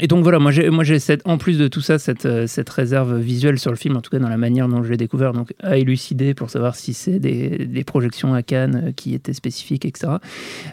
[0.00, 2.46] et donc voilà, moi j'ai, moi j'ai cette, en plus de tout ça cette, euh,
[2.46, 4.96] cette réserve visuelle sur le film, en tout cas dans la manière dont je l'ai
[4.96, 9.14] découvert, donc à élucider pour savoir si c'est des, des projections à Cannes euh, qui
[9.14, 10.14] étaient spécifiques, etc.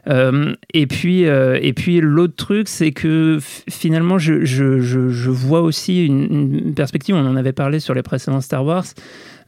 [0.07, 6.05] Euh, et puis, et puis l'autre truc, c'est que finalement je, je, je, vois aussi
[6.05, 8.85] une, perspective, on en avait parlé sur les précédents Star Wars,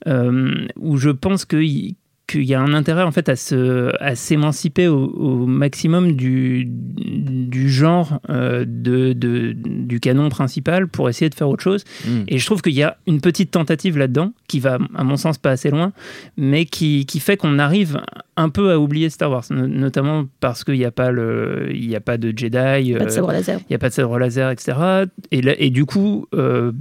[0.06, 1.58] où je pense que
[2.28, 6.66] qu'il y a un intérêt en fait à se à s'émanciper au, au maximum du,
[6.68, 12.24] du genre euh, de, de- du canon principal pour essayer de faire autre chose Mm.
[12.28, 15.38] et je trouve qu'il y a une petite tentative là-dedans qui va à mon sens
[15.38, 15.94] pas assez loin
[16.38, 18.02] mais qui, qui fait qu'on arrive
[18.38, 21.90] un peu à oublier Star Wars no- notamment parce qu'il n'y a pas le il
[21.90, 23.60] y a pas de Jedi Pas euh, de sabre laser.
[23.62, 24.78] il n'y a pas de sabre laser, etc.
[25.32, 26.72] Et, là- et du coup, euh,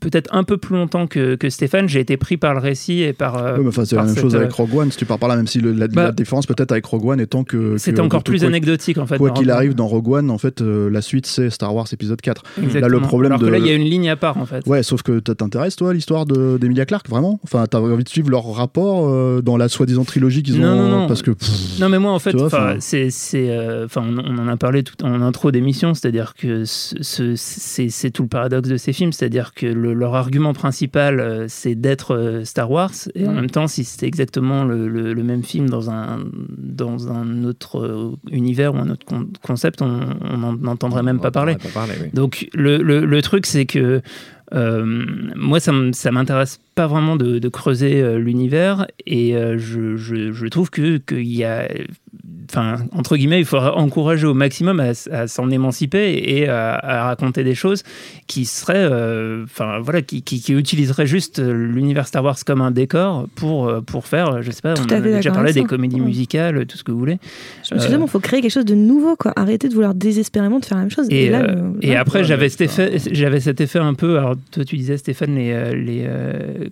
[0.00, 3.12] peut-être un peu plus longtemps que, que Stéphane, j'ai été pris par le récit et
[3.12, 3.36] par.
[3.36, 5.04] euh, Ouais, mais enfin, c'est la même cette, chose euh, avec Rogue One, si tu
[5.04, 7.44] pars par là, même si le- la, Bah, la différence peut-être avec Rogue One étant
[7.44, 7.76] que.
[7.78, 9.18] C'était que- encore que plus quoi- anecdotique en fait.
[9.18, 12.20] Quoi qu'il arrive dans Rogue One, en fait, euh, la suite c'est Star Wars épisode
[12.20, 12.42] 4.
[12.58, 12.80] Exactement.
[12.80, 14.46] Là, le problème Alors que de- là, il y a une ligne à part en
[14.46, 14.66] fait.
[14.66, 17.38] Ouais, sauf que t'intéresses toi à l'histoire de- d'Emilia Clarke, vraiment?
[17.44, 20.76] Enfin, t'as envie de suivre leur rapport euh, dans la soi-disant trilogie qu'ils ont Non,
[20.76, 21.06] non, non.
[21.06, 21.30] Parce que.
[21.32, 22.34] pff, Non mais moi en fait,
[22.80, 26.94] c'est, euh, enfin, on, on en a parlé tout en intro d'émission, c'est-à-dire que ce-
[27.00, 31.20] ce- c'est, c'est tout le paradoxe de ces films, c'est-à-dire que le- leur argument principal,
[31.20, 33.34] euh, c'est d'être euh, Star Wars, et en Mm.
[33.36, 36.20] même temps, si c'était exactement le, le- le même film dans un
[36.58, 39.88] dans un autre euh, univers ou un autre con- concept, on
[40.38, 41.52] n'en entendrait même On pas parler.
[41.54, 42.10] entendrait pas parler, oui.
[42.14, 42.80] Donc le,
[43.20, 44.00] truc, c'est que
[44.54, 45.04] euh,
[45.36, 45.72] moi, ça
[46.10, 50.96] m'intéresse pas vraiment de, de creuser euh, l'univers et euh, je, je- je trouve que
[50.98, 51.68] qu'il y a,
[52.50, 57.44] enfin entre guillemets, il faudrait encourager au maximum à, s'en émanciper et à, à raconter
[57.44, 57.82] des choses
[58.26, 62.70] qui seraient, euh, enfin voilà, qui, qui, qui utiliseraient juste l'univers Star Wars comme un
[62.70, 66.06] décor pour pour faire, je sais pas, Tout on a déjà parlé des comédies Ouais.
[66.06, 67.18] musicales, tout ce que vous voulez.
[67.68, 69.32] Je me suis dit, Euh, il faut créer quelque chose de nouveau, quoi.
[69.36, 71.06] Arrêter de vouloir désespérément de faire la même chose.
[71.10, 71.96] Et, là, euh, et ouais.
[71.96, 74.18] après, Ouais, j'avais cet effet, j'avais cet effet un peu.
[74.18, 76.04] Alors, toi, tu disais Stéphane, les, les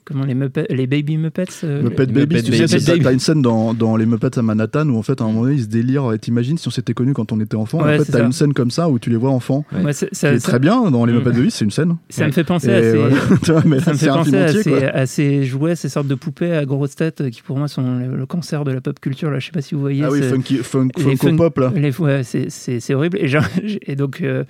[0.04, 1.44] comment les Muppets, les Baby Muppets.
[1.64, 4.88] euh, Muppet les Baby, tu sais, t'as une scène dans, dans les Muppets à Manhattan
[4.88, 6.12] où en fait à un moment donné ils se délirent.
[6.12, 7.82] Et T'imagines si on s'était connus quand on était enfant.
[7.82, 9.64] Ouais, en fait, t'as une scène comme ça où tu les vois enfants.
[9.72, 11.16] ouais, c'est- ça, très bien dans les Mm.
[11.16, 11.96] Muppets Baby, c'est une scène.
[12.08, 16.64] ça me fait penser Et à ces, à ces, jouets, ces sortes de poupées à
[16.64, 19.30] grosses têtes qui pour moi sont le, cancer de la pop culture.
[19.30, 20.02] Là, je sais pas si vous voyez.
[20.04, 21.72] Ah oui, funky, funk, les Funko fun- Pop là.
[21.74, 23.18] les- ouais, c'est- horrible.
[23.20, 23.44] Et, genre-
[23.86, 24.44] et donc, euh,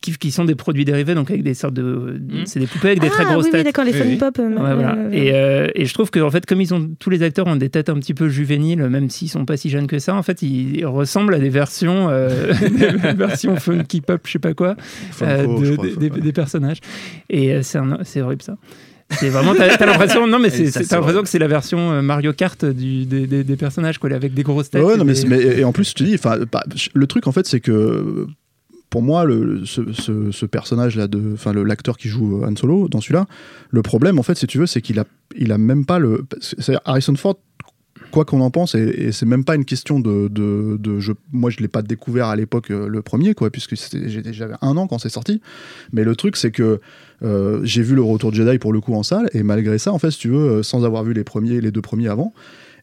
[0.00, 1.82] qui, qui sont des produits dérivés, donc avec des sortes de.
[1.82, 2.42] Mm.
[2.46, 3.66] C'est des poupées avec des très ah, grosses oui, oui, têtes.
[3.66, 4.16] d'accord, les Oui, fun oui.
[4.16, 4.38] pop.
[4.38, 4.98] euh, Ouais, euh, voilà.
[4.98, 7.46] euh, Et, euh, et je trouve que en fait, comme ils ont tous les acteurs
[7.46, 10.14] ont des têtes un petit peu juvéniles, même s'ils sont pas si jeunes que ça,
[10.14, 14.38] en fait, ils, ils ressemblent à des versions, euh, des versions funky pop, je sais
[14.38, 14.76] pas quoi,
[15.22, 15.86] euh, Funko, de- je crois,
[16.20, 16.78] des, personnages.
[17.30, 18.56] Et euh, c'est horrible ça.
[19.10, 23.04] C'est vraiment, t'as l'impression, non mais c'est- l'impression que c'est la version Mario Kart du,
[23.04, 24.82] des, des- des personnages quoi, avec des grosses têtes.
[24.82, 26.64] Ouais, et non, mais, des- c'est- mais- et en plus, je te dis, enfin, bah,
[26.94, 28.26] le truc en fait, c'est que
[28.92, 33.26] pour moi, le, ce, ce- personnage-là, enfin l'acteur qui joue Han Solo dans celui-là,
[33.70, 36.26] le problème, en fait, si tu veux, c'est qu'il a, il a même pas le.
[36.84, 37.38] Harrison Ford.
[38.10, 41.12] Quoi qu'on en pense, et, et c'est même pas une question de, de, de- je,
[41.32, 44.86] moi je l'ai pas découvert à l'époque euh, le premier quoi, puisque j'avais un an
[44.86, 45.40] quand c'est sorti.
[45.94, 46.80] Mais le truc c'est que
[47.22, 49.94] euh, j'ai vu le Retour de Jedi pour le coup en salle, et malgré ça,
[49.94, 52.34] en fait, si tu veux, euh, sans avoir vu les premiers, les deux premiers avant,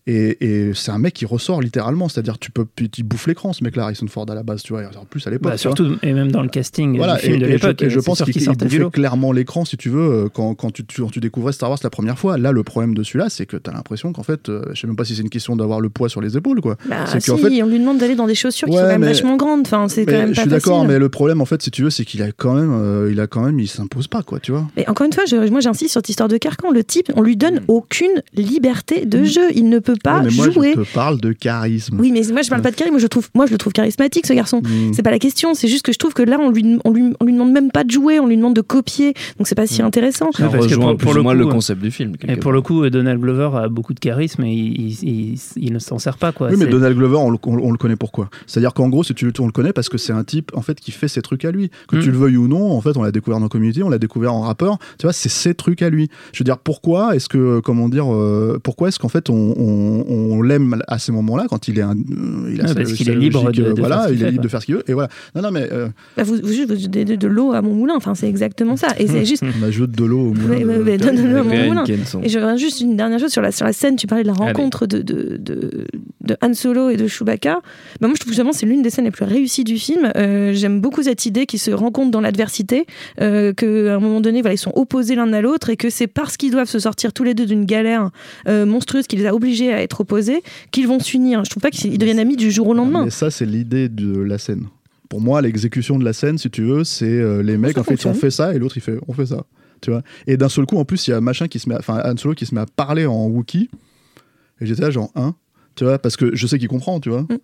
[0.07, 0.37] et,
[0.69, 2.65] et c'est un mec qui ressort littéralement, c'est-à-dire tu peux,
[2.97, 5.29] il bouffe l'écran ce mec-là, Harrison Ford à la base, tu vois, en plus à
[5.29, 5.51] l'époque.
[5.51, 7.81] Bah, surtout, et même dans le casting Voilà, du film et, de et je, l'époque.
[7.83, 8.45] et je pense qu'il du
[8.79, 11.69] bouffait clairement l'écran, si tu veux, euh, quand, quand, tu, tu- quand tu découvrais Star
[11.69, 12.37] Wars la première fois.
[12.37, 14.87] Là, le problème de celui-là, c'est que tu as l'impression qu'en fait, euh, je sais
[14.87, 16.75] même pas si c'est une question d'avoir le poids sur les épaules, quoi.
[16.89, 18.87] Bah, c'est si, qu'en fait, on lui demande d'aller dans des chaussures qui sont quand
[18.87, 19.61] même mais- vachement grandes.
[19.61, 21.83] Enfin, c'est quand même je pas suis d'accord, mais le problème, en fait, si tu
[21.83, 24.39] veux, c'est qu'il a quand même, euh, il a quand même, il s'impose pas, quoi,
[24.39, 24.67] tu vois.
[24.77, 26.71] Mais encore une fois, je- moi j'insiste sur cette histoire de carcan.
[26.71, 29.41] Le type, on lui donne aucune liberté de jeu.
[29.53, 30.19] Il ne peut pas.
[30.19, 30.73] Ouais, mais moi, jouer.
[30.75, 31.97] je te parle de charisme.
[31.99, 32.93] Oui, mais moi je parle pas de charisme.
[32.93, 34.61] Moi je, trouve, moi je le trouve charismatique ce garçon.
[34.61, 34.93] Mm.
[34.93, 35.53] C'est pas la question.
[35.53, 37.71] C'est juste que je trouve que là on lui, on, lui, on lui demande même
[37.71, 39.13] pas de jouer, on lui demande de copier.
[39.37, 40.31] Donc c'est pas si intéressant.
[40.31, 42.13] Ça que pour- plus pour ou le moins coup, le euh, concept du film.
[42.27, 45.39] Et pour le coup, euh, Donald Glover a beaucoup de charisme et il, il- il-
[45.57, 46.31] il ne s'en sert pas.
[46.31, 46.49] Quoi.
[46.49, 48.29] Oui, mais Donald Glover, on le, on- on le connaît pourquoi?
[48.47, 50.79] C'est-à-dire qu'en gros, si tu, on le connaît parce que c'est un type en fait
[50.79, 51.69] qui fait ses trucs à lui.
[51.87, 53.97] Que tu le veuilles ou non, en fait, on l'a découvert dans Community, on l'a
[53.99, 54.77] découvert en rappeur.
[54.97, 56.09] Tu vois, c'est ses trucs à lui.
[56.33, 59.78] Je veux dire, pourquoi est-ce que, comment dire, euh, pourquoi est-ce qu'en fait on, on-
[60.07, 61.95] on l'aime à ces moments-là quand il est, un,
[62.51, 64.43] il a sa- parce est libre de- de voilà, faire ce qu'il il est libre
[64.43, 64.83] de faire ce qu'il veut.
[64.89, 65.09] Et voilà.
[65.35, 65.87] Non, non, mais euh,
[66.17, 67.93] Bah, vous, vous, juste, vous donnez de, l'eau à mon moulin.
[67.95, 68.87] Enfin, c'est exactement ça.
[68.99, 69.43] Et c'est juste.
[69.61, 70.59] on ajoute de l'eau au moulin.
[70.59, 70.63] De
[71.23, 71.83] l'eau à mon.
[72.23, 73.95] Et je reviens juste une dernière chose sur la, sur la scène.
[73.95, 74.45] Tu parlais de la Allez.
[74.45, 75.85] rencontre de, de, de,
[76.21, 77.59] de Han Solo et de Chewbacca.
[78.01, 80.11] Bah, moi, je trouve vraiment c'est l'une des scènes les plus réussies du film.
[80.15, 82.85] Euh, J'aime beaucoup cette idée qu'ils se rencontrent dans l'adversité,
[83.21, 83.65] euh, qu'à
[83.95, 86.51] un moment donné, voilà, ils sont opposés l'un à l'autre et que c'est parce qu'ils
[86.51, 88.09] doivent se sortir tous les deux d'une galère
[88.47, 91.43] euh, monstrueuse qui les a obligés à être opposés qu'ils vont s'unir.
[91.45, 93.03] Je trouve pas qu'ils deviennent amis du jour au lendemain.
[93.05, 94.65] Mais ça, c'est l'idée de la scène.
[95.09, 97.83] Pour moi, l'exécution de la scène, si tu veux, c'est euh, les mecs, Ça en
[97.83, 98.15] fait, ils ont fonctionne.
[98.15, 99.43] fait ça et l'autre, il fait on fait ça.
[99.81, 100.03] Tu vois?
[100.27, 102.01] Et d'un seul coup, en plus, il y a machin qui se met, à- enfin,
[102.03, 103.69] Han Solo qui se met à parler en Wookie.
[104.61, 105.35] Et j'étais là, genre, hein?
[105.75, 107.21] Tu vois, parce que je sais qu'il comprend, tu vois.
[107.21, 107.37] Mm.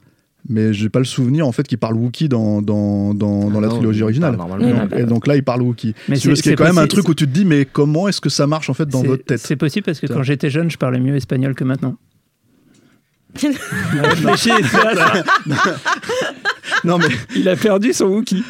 [0.47, 3.61] Mais j'ai pas le souvenir, en fait, qu'il parle Wookie dans, dans, dans, dans Ah
[3.61, 4.35] la trilogie il originale.
[4.37, 5.95] Donc- et donc là, il parle Wookie.
[6.07, 7.25] Mais Si tu veux, c'est- ce qui est quand même un possible- truc où tu
[7.25, 9.39] te dis, mais comment est-ce que ça marche, en fait, dans votre tête?
[9.39, 11.95] C'est possible parce que quand j'étais jeune, je parlais mieux espagnol que maintenant.
[16.83, 17.09] Non, mais.
[17.35, 18.43] Il a perdu son Wookie.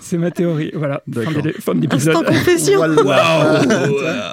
[0.00, 0.70] C'est ma théorie.
[0.74, 1.02] Voilà.
[1.12, 1.42] Fin D'accord.
[1.42, 2.14] de- Fin de l'épisode.
[2.16, 2.80] Instant confession.
[2.80, 3.04] Waouh,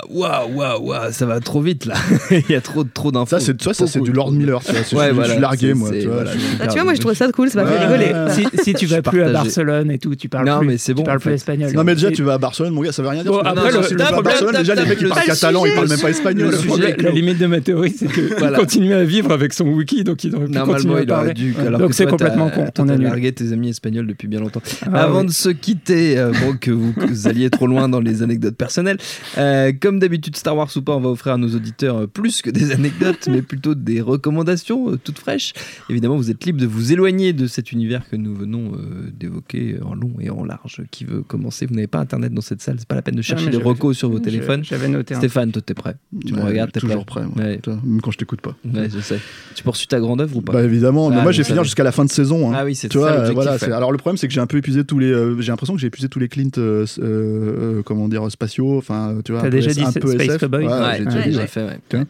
[0.10, 1.96] waouh, waouh, waouh, ça va trop vite là.
[2.32, 3.38] Il y a trop, trop d'infos.
[3.38, 4.32] Ça, c'est ça, ça, c'est du Lord.
[4.32, 4.62] Miller.
[4.64, 5.90] Tu vois, Ouais, je, je voilà, suis largué, c'est- moi.
[5.92, 7.86] Tu vois, voilà, je- Ah, tu vois, moi je trouve ça cool, ça m'a fait
[7.86, 8.12] rigoler.
[8.32, 9.30] si, si tu Je vas plus à.
[9.32, 10.68] Barcelone et tout, tu parles Non, plus.
[10.68, 11.72] mais c'est bon, Tu parles plus espagnol.
[11.74, 13.32] Non mais déjà tu vas à Barcelone mon gars ça veut rien dire.
[13.32, 15.10] Que après, non, le- si tu le vas à Barcelone déjà les mecs ils le
[15.10, 16.54] parlent catalan ils parlent même pas espagnol.
[16.98, 18.58] la limite de ma théorie, c'est qu'il Voilà.
[18.60, 21.34] continuait à vivre avec son wiki, donc il aurait pu Normalement, continuer à il aurait
[21.34, 21.80] parler.
[21.80, 22.66] Donc que c'est complètement con.
[22.80, 23.04] On annule.
[23.08, 24.62] largué tes amis espagnols depuis bien longtemps.
[24.92, 25.24] Ah, Avant.
[25.32, 28.56] De se quitter, euh, bon, que vous, que vous alliez trop loin dans les anecdotes
[28.56, 28.98] personnelles,
[29.38, 32.42] euh, comme d'habitude, Star Wars ou pas, on va offrir à nos auditeurs euh, plus
[32.42, 35.54] que des anecdotes, mais plutôt des recommandations toutes fraîches.
[35.90, 38.72] Évidemment, vous êtes libre de vous éloigner de cet univers que nous venons
[39.18, 40.82] d'évoquer en long et en large.
[40.92, 43.22] Qui veut commencer Vous n'avez pas internet dans cette salle, c'est pas la peine de
[43.22, 44.64] chercher des recos sur vos Je- téléphones.
[44.64, 45.18] J'avais noté un.
[45.18, 45.96] Stéphane, toi, t'es prêt?
[46.26, 47.22] Tu me regardes, t'es toujours prêt?
[47.22, 47.30] prêt.
[47.36, 47.46] moi.
[47.46, 47.58] Ouais.
[47.60, 48.56] Toi, Même quand je t'écoute pas.
[48.66, 49.20] Ouais, je sais.
[49.56, 50.54] Tu poursuis ta grande œuvre ou pas?
[50.54, 52.52] Bah évidemment, mais Ah, moi mais j'ai ça fini jusqu'à la fin de saison.
[52.52, 52.56] hein.
[52.58, 53.56] Ah oui, c'est ça vois, voilà.
[53.56, 53.72] ouais.
[53.72, 55.12] Alors le problème c'est que j'ai un peu épuisé tous les.
[55.22, 58.78] Euh, j'ai l'impression que j'ai épuisé tous les Clint, euh, euh, comment dire, spatiaux.
[58.78, 59.42] Enfin, tu vois.
[59.42, 60.40] Peu déjà dit un peu Space SF.
[60.42, 61.48] Cowboy Ouais, Ouais, j'ai ouais, déjà dit, ouais.
[61.48, 62.04] fait, ouais.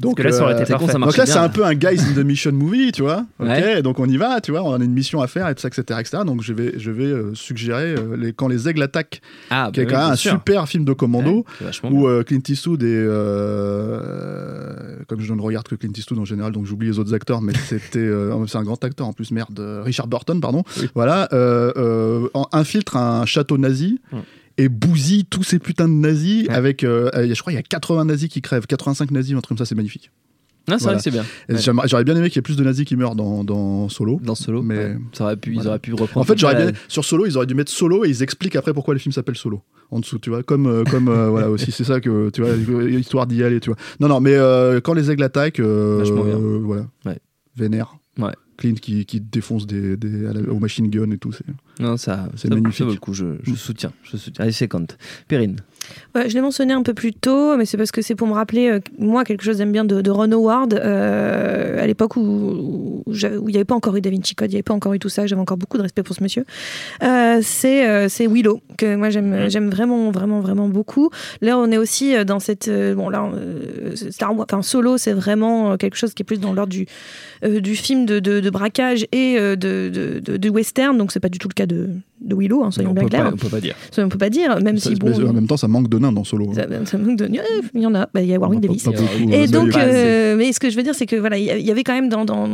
[0.00, 0.86] Donc là, ça aurait été parfait.
[0.92, 3.24] ça donc là, c'est un peu un guys in the mission movie, tu vois.
[3.38, 3.82] Ok, Ouais.
[3.82, 5.68] donc on y va, tu vois, on a une mission à faire et tout ça,
[5.68, 6.18] etc., etc.
[6.26, 9.20] Donc je vais, je vais suggérer euh, les, quand les aigles attaquent,
[9.50, 10.30] Ah, qui est bah quand oui, même un sûr.
[10.32, 11.44] super film de commando.
[11.90, 12.86] Où euh, Clint Eastwood et
[13.72, 17.40] euh, comme je ne regarde que Clint Eastwood en général donc j'oublie les autres acteurs
[17.42, 20.62] mais c'était euh, c'est un grand acteur en plus merde Richard Burton pardon
[20.94, 24.16] voilà euh, euh, en- infiltre un château nazi Mm.
[24.58, 26.54] et bousille tous ces putins de nazis Ouais.
[26.54, 29.48] avec euh, je crois il y a 80 nazis qui crèvent 85 nazis un truc
[29.48, 30.10] comme ça c'est magnifique
[30.68, 30.98] Non, c'est voilà.
[30.98, 31.24] vrai que c'est bien.
[31.74, 31.88] Ouais.
[31.88, 34.34] j'aurais bien aimé qu'il y ait plus de nazis qui meurent dans, dans Solo Dans
[34.36, 34.96] Solo, Mais- ouais.
[35.12, 36.18] ça aurait pu, ils auraient pu reprendre.
[36.20, 38.54] en fait, j'aurais la- bien sur Solo, ils auraient dû mettre Solo et ils expliquent
[38.56, 41.50] après pourquoi le film s'appelle Solo en dessous, tu vois, comme euh, comme euh, voilà
[41.50, 42.52] aussi, c'est ça que tu vois,
[42.88, 43.76] histoire d'y aller, tu vois.
[44.00, 46.86] Non, non, mais euh, quand les aigles attaquent, euh, euh, voilà,
[47.56, 47.96] vénère.
[48.18, 48.32] Ouais.
[48.62, 51.32] Clint qui, qui défonce des, des à la- aux machine gun et tout.
[51.32, 51.44] c'est-
[51.82, 52.78] Non, ça, C'est ça- magnifique.
[52.78, 53.92] Ça vaut le coup, je, je soutiens.
[54.04, 54.42] Je soutiens.
[54.44, 54.68] Allez, c'est
[55.28, 55.56] Perrine.
[56.14, 58.34] Ouais, je l'ai mentionné un peu plus tôt, mais c'est parce que c'est pour me
[58.34, 63.02] rappeler, euh, moi, quelque chose j'aime bien de, de Ron Howard, euh, à l'époque où,
[63.06, 64.62] où j'avais- où il n'y avait pas encore eu Da Vinci Code, il n'y avait
[64.62, 66.44] pas encore eu tout ça, j'avais encore beaucoup de respect pour ce monsieur.
[67.02, 71.10] Euh, c'est Willow, que moi j'aime j'aime vraiment, vraiment, vraiment beaucoup.
[71.40, 72.70] Là, on est aussi dans cette.
[72.70, 73.30] bon, là,
[74.10, 76.86] Star Wars, enfin, Solo, c'est vraiment quelque chose qui est plus dans l'ordre du,
[77.44, 81.54] du film de, de- de braquage et de, western, donc c'est pas du tout le
[81.54, 81.88] cas de,
[82.20, 83.30] de Willow, hein, soyons on bien clairs.
[83.32, 83.74] on peut pas dire.
[83.98, 85.08] On peut pas dire, même Ça- si bon.
[85.18, 86.50] mais en même temps, ça manque de nains dans Solo.
[86.50, 86.54] hein.
[86.54, 87.24] ça, ça manque de.
[87.24, 88.84] euh, Il y en a, Bah, il y a Warwick Davis.
[88.84, 91.36] pas beaucoup, Et euh, donc, euh, mais ce que je veux dire, c'est que voilà,
[91.38, 92.48] il y avait quand même dans dans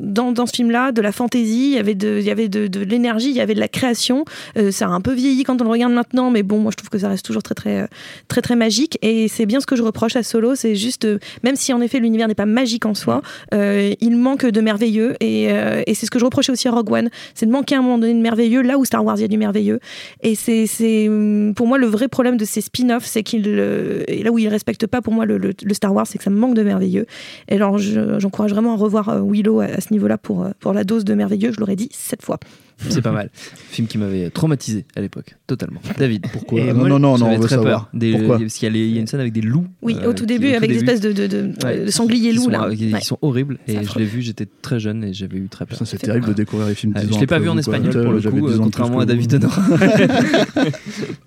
[0.00, 2.66] dans, dans ce film-là de la fantaisie, il y avait de il y avait de,
[2.66, 4.24] de l'énergie, il y avait de la création.
[4.56, 6.76] Euh, ça a un peu vieilli quand on le regarde maintenant, mais bon, moi je
[6.76, 7.86] trouve que ça reste toujours très très euh,
[8.28, 8.98] très très magique.
[9.02, 11.80] Et c'est bien ce que je reproche à Solo, c'est juste euh, même si en
[11.80, 13.22] effet l'univers n'est pas magique en soi,
[13.54, 15.14] euh, il manque de merveilleux.
[15.20, 17.74] Et, euh, et c'est ce que je reprochais aussi à Rogue One, c'est de manquer
[17.74, 19.78] à un moment donné de merveilleux là où Star Wars il y a du merveilleux.
[20.22, 24.04] Et c'est c'est hum, pour moi le vrai problème de ces spin-offs, c'est qu'il euh,
[24.22, 26.54] là où ils respectent pas pour moi le, Star Wars, c'est que ça me manque
[26.54, 27.04] de merveilleux.
[27.48, 30.50] Et alors je- j'encourage vraiment à revoir euh, Willow à, à ce niveau-là pour euh,
[30.60, 31.52] pour la dose de merveilleux.
[31.52, 32.38] Je l'aurais dit sept fois.
[32.88, 33.30] C'est pas mal.
[33.34, 35.80] Film qui m'avait traumatisé à l'époque, totalement.
[35.98, 37.88] David, pourquoi Non, non, non, non, J'avais on veut très savoir.
[37.92, 39.66] Des- Pourquoi Parce qu'il y, a les- il y a une scène avec des loups.
[39.82, 40.78] Oui, euh, au tout qui- début avec des début.
[40.90, 42.68] espèces de, de, de, Ouais, de sangliers qui loups sont, là.
[42.72, 43.00] Ils Ouais.
[43.00, 45.78] sont horribles et je l'ai vu, j'étais très jeune et j'avais eu très peur.
[45.84, 47.92] C'est terrible de découvrir les films Euh, 10 ans je l'ai pas vu en espagnol
[47.92, 49.34] pour le coup, 10 ans de contrairement à David.
[49.34, 49.60] Honor.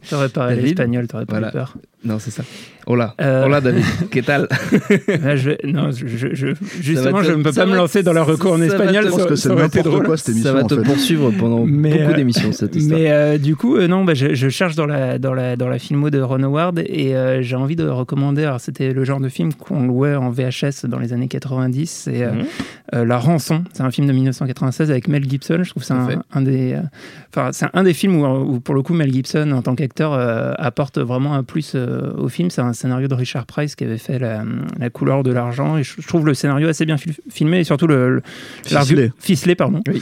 [0.10, 1.76] T'aurais parlé l'espagnol, t'aurais pas eu peur.
[2.04, 2.44] Non, c'est ça.
[2.88, 3.14] Hola.
[3.22, 3.84] Euh, Hola David.
[4.10, 4.48] ¿Qué tal?
[5.24, 8.12] Là, je non, je, je- justement, te- je ne peux ça pas me lancer dans
[8.14, 9.04] la recours en espagnol.
[9.06, 10.50] Je pense que c'est n'importe quoi cette émission.
[10.50, 10.82] Ça va en te fait.
[10.82, 13.00] poursuivre pendant Mais, beaucoup euh, d'émissions cette histoire.
[13.00, 15.68] Mais euh, du coup, euh, non, bah, je, je cherche dans la, dans, la, dans
[15.68, 18.46] la filmo de Ron Howard et euh, j'ai envie de recommander.
[18.46, 21.86] Alors, c'était le genre de film qu'on louait en VHS dans les années 90.
[22.06, 22.46] C'est euh, Mhm.
[22.94, 23.64] Euh, La Rançon.
[23.74, 25.60] C'est un film de 1996 avec Mel Gibson.
[25.64, 28.76] Je trouve que c'est un, un des, euh, c'est un des films où, où, pour
[28.76, 32.50] le coup, Mel Gibson, en tant qu'acteur, euh, apporte vraiment un plus au film.
[32.50, 34.44] C'est un scénario de Richard Price qui avait fait La,
[34.80, 35.78] la couleur de l'argent.
[35.78, 38.22] Et je, je trouve le scénario assez bien fil- filmé et surtout le.
[38.64, 39.12] Ficelé.
[39.20, 39.82] Ficelé, pardon.
[39.88, 40.02] Oui.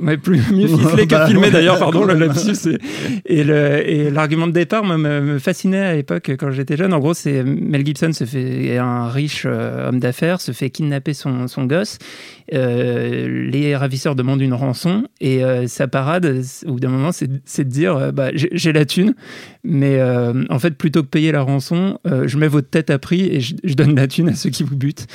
[0.00, 2.56] Ouais, plus, mieux ficelé que Bah, filmé d'ailleurs, pardon, le lapsus.
[3.26, 6.92] Et, et le- et l'argument de départ me, me- fascinait à l'époque quand j'étais jeune.
[6.94, 10.70] En gros, c'est Mel Gibson se fait est un riche euh, homme d'affaires, se fait
[10.70, 11.98] kidnapper son, son gosse.
[12.52, 17.28] Euh, les ravisseurs demandent une rançon et euh, sa parade, au bout d'un moment, c'est
[17.28, 19.14] de dire euh, bah, j'ai la thune,
[19.64, 20.00] mais
[20.48, 23.54] en fait, plutôt que payer la rançon, je mets votre tête à prix et je,
[23.62, 25.06] je donne la thune à ceux qui vous butent.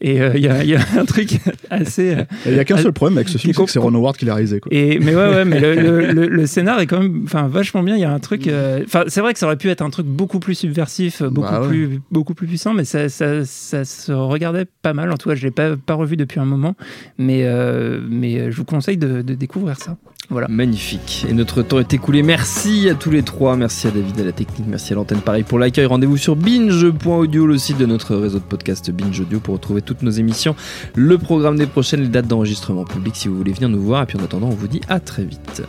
[0.00, 1.38] Et il y, a, il y a un truc
[1.70, 2.16] assez.
[2.46, 4.24] Il y a qu'un seul problème avec ce film, c'est que c'est Ron Howard qui
[4.24, 4.60] l'a réalisé.
[4.60, 4.72] quoi.
[4.74, 7.96] et, mais ouais, ouais, mais le, le, le- le scénar est quand même vachement bien.
[7.96, 8.48] Il y a un truc.
[8.48, 11.48] euh, Enfin, c'est vrai que ça aurait pu être un truc beaucoup plus subversif, beaucoup,
[11.50, 11.68] Bah ouais.
[11.68, 15.10] plus, beaucoup plus puissant, mais ça, ça, ça se regardait pas mal.
[15.12, 16.74] En tout cas, je l'ai pas, pas revu depuis un moment,
[17.18, 19.96] mais, euh, mais je vous conseille de, de découvrir ça.
[20.30, 20.48] Voilà.
[20.48, 21.26] Magnifique.
[21.28, 22.22] Et notre temps est écoulé.
[22.22, 23.56] Merci à tous les trois.
[23.56, 24.66] Merci à David à la technique.
[24.66, 25.84] Merci à l'antenne pareil pour l'accueil.
[25.86, 30.02] Rendez-vous sur binge.audio, le site de notre réseau de podcast Binge Audio pour retrouver toutes
[30.02, 30.54] nos émissions,
[30.94, 34.04] le programme des prochaines, les dates d'enregistrement public si vous voulez venir nous voir.
[34.04, 35.62] Et puis en attendant, on vous dit à très vite.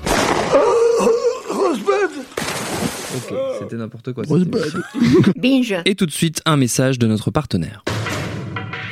[3.16, 4.24] Ok, c'était n'importe quoi.
[5.38, 5.76] Binge.
[5.86, 7.84] Et tout de suite, un message de notre partenaire.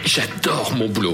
[0.06, 1.14] J'adore mon boulot.